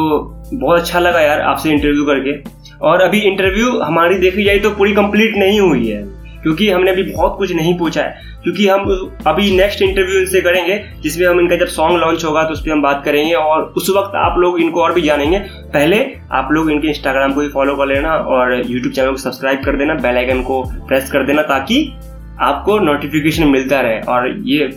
बहुत 0.53 0.79
अच्छा 0.79 0.99
लगा 0.99 1.19
यार 1.21 1.41
आपसे 1.43 1.71
इंटरव्यू 1.71 2.05
करके। 2.05 2.37
और 2.81 3.01
अभी 3.01 3.19
इंटरव्यू 3.21 3.79
हमारी 3.79 4.17
देखी 4.19 4.43
जाए 4.43 4.59
तो 4.59 4.69
पूरी 4.71 4.93
कंप्लीट 4.93 5.35
नहीं 5.37 5.59
हुई 5.59 5.87
है। 5.87 6.03
क्योंकि 6.45 6.69
हमने 6.69 6.91
अभी 6.91 7.03
बहुत 7.03 7.35
कुछ 7.37 7.51
नहीं 7.51 7.77
पूछा 7.77 8.01
है। 8.01 8.33
क्योंकि 8.43 8.67
हम 8.67 8.81
अभी 9.27 9.51
नेक्स्ट 9.57 9.81
इंटरव्यू 9.81 10.19
इनसे 10.19 10.41
करेंगे 10.41 10.75
जिसमें 11.01 11.27
हम 11.27 11.39
इनका 11.39 11.55
जब 11.55 11.67
सॉन्ग 11.67 11.97
लॉन्च 11.97 12.25
होगा 12.25 12.43
तो 12.43 12.53
उस 12.53 12.61
पर 12.61 12.71
हम 12.71 12.81
बात 12.81 13.01
करेंगे 13.05 13.33
और 13.33 13.61
उस 13.77 13.89
वक्त 13.89 14.15
आप 14.15 14.37
लोग 14.39 14.59
इनको 14.61 14.81
और 14.81 14.93
भी 14.93 15.01
जानेंगे। 15.01 15.39
पहले 15.73 16.05
आप 16.31 16.49
लोग 16.51 16.71
इनके 16.71 16.87
इंस्टाग्राम 16.87 17.33
को 17.33 17.41
भी 17.41 17.49
फॉलो 17.49 17.75
कर 17.75 17.87
लेना 17.87 18.15
और 18.15 18.55
यूट्यूब 18.55 18.93
चैनल 18.93 19.11
को 19.11 19.17
सब्सक्राइब 19.17 19.63
कर 19.65 19.77
देना 19.77 19.93
बेल 19.93 20.17
आइकन 20.17 20.43
को 20.43 20.63
प्रेस 20.87 21.11
कर 21.11 21.25
देना 21.25 21.41
ताकि 21.41 21.93
आपको 22.41 22.79
नोटिफिकेशन 22.79 23.47
मिलता 23.47 23.81
रहे 23.81 23.99
और 23.99 24.33
ये 24.43 24.71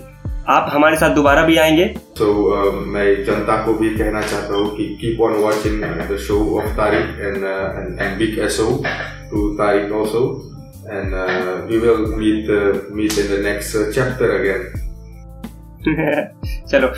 आप 0.48 0.70
हमारे 0.72 0.96
साथ 0.96 1.10
दोबारा 1.10 1.42
भी 1.42 1.56
आएँगे। 1.56 1.84
तो 1.84 2.24
so, 2.24 2.30
uh, 2.58 2.86
मैं 2.86 3.24
जनता 3.24 3.56
को 3.64 3.72
भी 3.72 3.88
कहना 3.90 4.20
चाहता 4.22 4.54
हूँ 4.54 4.76
कि 4.76 4.84
keep 5.00 5.20
on 5.20 5.34
watching 5.42 5.82
the 6.10 6.16
show 6.16 6.38
of 6.58 6.68
Tarik 6.76 7.20
and 7.20 7.44
and 8.00 8.18
big 8.18 8.38
SO 8.38 8.68
to 9.30 9.48
Tarik 9.54 9.92
also 9.92 10.22
and 10.90 11.14
uh, 11.14 11.66
we 11.68 11.78
will 11.78 12.16
meet 12.16 12.48
uh, 12.50 12.72
meet 12.90 13.18
in 13.18 13.30
the 13.30 13.42
next 13.42 13.74
uh, 13.74 13.92
chapter 13.94 14.28
again. 14.36 14.62
चलो। 16.68 16.88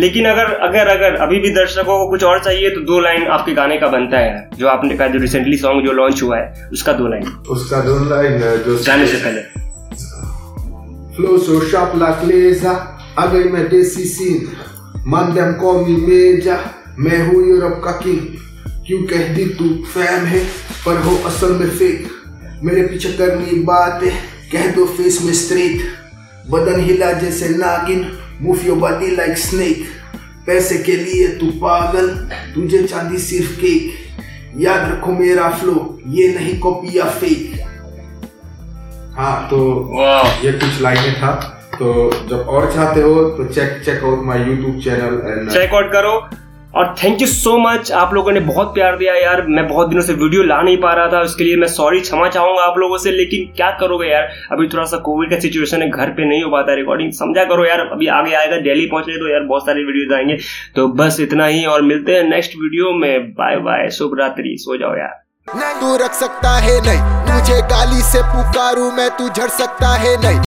लेकिन 0.00 0.24
अगर 0.24 0.44
अगर 0.44 0.88
अगर 0.88 1.14
अभी 1.14 1.38
भी 1.38 1.50
दर्शकों 1.50 1.98
को 1.98 2.10
कुछ 2.10 2.24
और 2.24 2.44
चाहिए 2.44 2.70
तो 2.70 2.80
दो 2.80 3.00
लाइन 3.00 3.26
आपके 3.26 3.52
गाने 3.52 3.76
का 3.76 3.88
बनता 3.88 4.18
है 4.18 4.50
जो 4.58 4.68
आपने 4.68 4.96
कहा 4.96 5.06
जो 5.06 5.18
रिसेंटली 5.18 5.56
सॉन्ग 5.56 5.86
जो 5.86 5.92
लॉन्च 5.92 6.22
हुआ 6.22 6.38
है 6.38 6.68
उसका 6.72 6.92
दो 6.92 7.08
लाइन। 7.08 7.26
उसका 7.26 7.80
दो 7.80 8.04
लाइन 8.04 8.38
जो 8.38 8.78
जाने 8.78 9.06
से 9.06 9.16
पहले। 9.16 9.40
फ्लो 11.16 11.38
सो 11.38 11.60
लाइक 11.98 12.24
लेजर 12.24 12.98
आ 13.18 13.26
गई 13.26 13.44
मैं 13.44 13.68
देसी 13.68 14.04
सीन 14.04 14.48
मन 15.06 15.34
देम 15.34 15.52
कॉल 15.52 15.76
मी 15.76 15.96
मेजर 16.06 16.58
मैं 16.98 17.26
हूँ 17.26 17.48
यूरोप 17.48 17.82
का 17.84 17.92
किंग 17.92 18.18
क्यों 18.86 19.02
कह 19.02 19.34
दी 19.34 19.44
तू 19.44 19.84
फैम 19.84 20.24
है 20.24 20.44
पर 20.86 20.96
हो 20.96 21.16
असल 21.26 21.52
में 21.52 21.68
फेक 21.68 22.11
मेरे 22.64 22.82
पीछे 22.88 23.12
करनी 23.12 23.58
बात 23.64 24.00
कह 24.52 24.66
दो 24.74 24.84
फेस 24.96 25.18
में 25.24 25.32
स्ट्रेट 25.34 25.80
बदन 26.50 26.80
हिला 26.80 27.12
जैसे 27.12 27.48
नागिन 27.48 28.04
move 28.40 28.66
your 28.66 28.78
body 28.78 29.10
like 29.16 29.38
snake 29.38 29.84
पैसे 30.46 30.78
के 30.82 30.96
लिए 30.96 31.26
तू 31.38 31.50
पागल 31.60 32.08
तुझे 32.54 32.82
चांदी 32.82 33.18
सिर्फ़ 33.20 33.56
केक 33.60 34.60
याद 34.60 34.90
रखो 34.92 35.12
मेरा 35.12 35.48
फ्लो 35.58 35.74
ये 36.16 36.28
नहीं 36.34 36.58
कॉपी 36.60 36.98
या 36.98 37.08
फेक 37.20 37.60
हाँ 39.16 39.36
तो 39.50 39.58
ये 40.44 40.52
कुछ 40.52 40.80
लाइनें 40.82 41.14
था। 41.14 41.32
तो 41.72 41.88
जब 42.28 42.48
और 42.48 42.72
चाहते 42.72 43.00
हो 43.02 43.14
तो 43.36 43.44
check 43.44 43.80
check 43.84 44.04
out 44.04 44.22
my 44.24 44.44
YouTube 44.48 44.80
channel 44.84 45.20
and 45.26 45.50
check 45.50 45.74
out 45.74 45.92
करो। 45.92 46.14
और 46.74 46.94
थैंक 47.02 47.20
यू 47.20 47.26
सो 47.26 47.56
मच 47.58 47.90
आप 47.92 48.12
लोगों 48.14 48.32
ने 48.32 48.40
बहुत 48.40 48.72
प्यार 48.74 48.96
दिया 48.96 49.14
यार। 49.14 49.42
मैं 49.46 49.66
बहुत 49.68 49.88
दिनों 49.88 50.02
से 50.02 50.12
वीडियो 50.12 50.42
ला 50.42 50.60
नहीं 50.62 50.76
पा 50.76 50.92
रहा 50.92 51.08
था, 51.12 51.20
उसके 51.20 51.44
लिए 51.44 51.56
मैं 51.56 51.66
सॉरी 51.68 52.00
क्षमा 52.00 52.28
चाहूँगा 52.28 52.62
आप 52.62 52.78
लोगों 52.78 52.98
से, 52.98 53.10
लेकिन 53.10 53.52
क्या 53.56 53.70
करोगे 53.70 54.08
यार? 54.08 54.28
अभी 54.52 54.68
थोड़ा 54.68 54.84
सा 54.84 54.96
कोविड 54.96 55.30
का 55.30 55.38
सिचुएशन 55.38 55.82
है, 55.82 55.90
घर 55.90 56.10
पे 56.10 56.28
नहीं 56.28 56.42
हो 56.42 56.50
पाता 56.50 56.74
रिकॉर्डिंग 56.74 57.12
समझा 57.12 57.44
करो 57.44 57.64
यार, 57.64 57.80
अभी 57.80 58.06
आगे 58.06 58.34
आएगा 58.34 58.56
दिल्ली 58.58 58.86
पहुँचे 58.86 59.18
तो 59.18 59.32
यार 59.32 59.40
बहुत 59.40 59.66
सारे 59.66 59.82
वीडियो 59.82 60.16
आएँगे। 60.16 60.36
तो 60.76 60.88
बस 60.94 61.20
इतना 61.20 61.46
ही, 61.46 61.64
और 61.64 61.82
मिलते 61.82 62.16
हैं 62.16 62.22
नेक्स्ट 62.22 62.52
वीडियो 62.56 62.92
में। 62.92 63.30
बाय 63.32 63.56
बाय 63.56 63.90
शुभ 63.90 64.16
रात्रि 64.18 64.56
सो 64.60 64.76
जाओ 64.76 64.96
यार। 64.96 65.20
तू 65.80 65.96
रख 65.96 66.12
सकता 66.14 66.56
है 66.58 66.80
नहीं। 66.80 67.00
तुझे 67.26 67.60
गाली 67.68 68.02
से 68.02 68.22
पुकारू 68.24 68.90
मैं, 68.90 69.08
तू 69.10 69.28
झड़ 69.28 69.48
सकता 69.50 69.88
है 69.96 70.16
नहीं। 70.22 70.40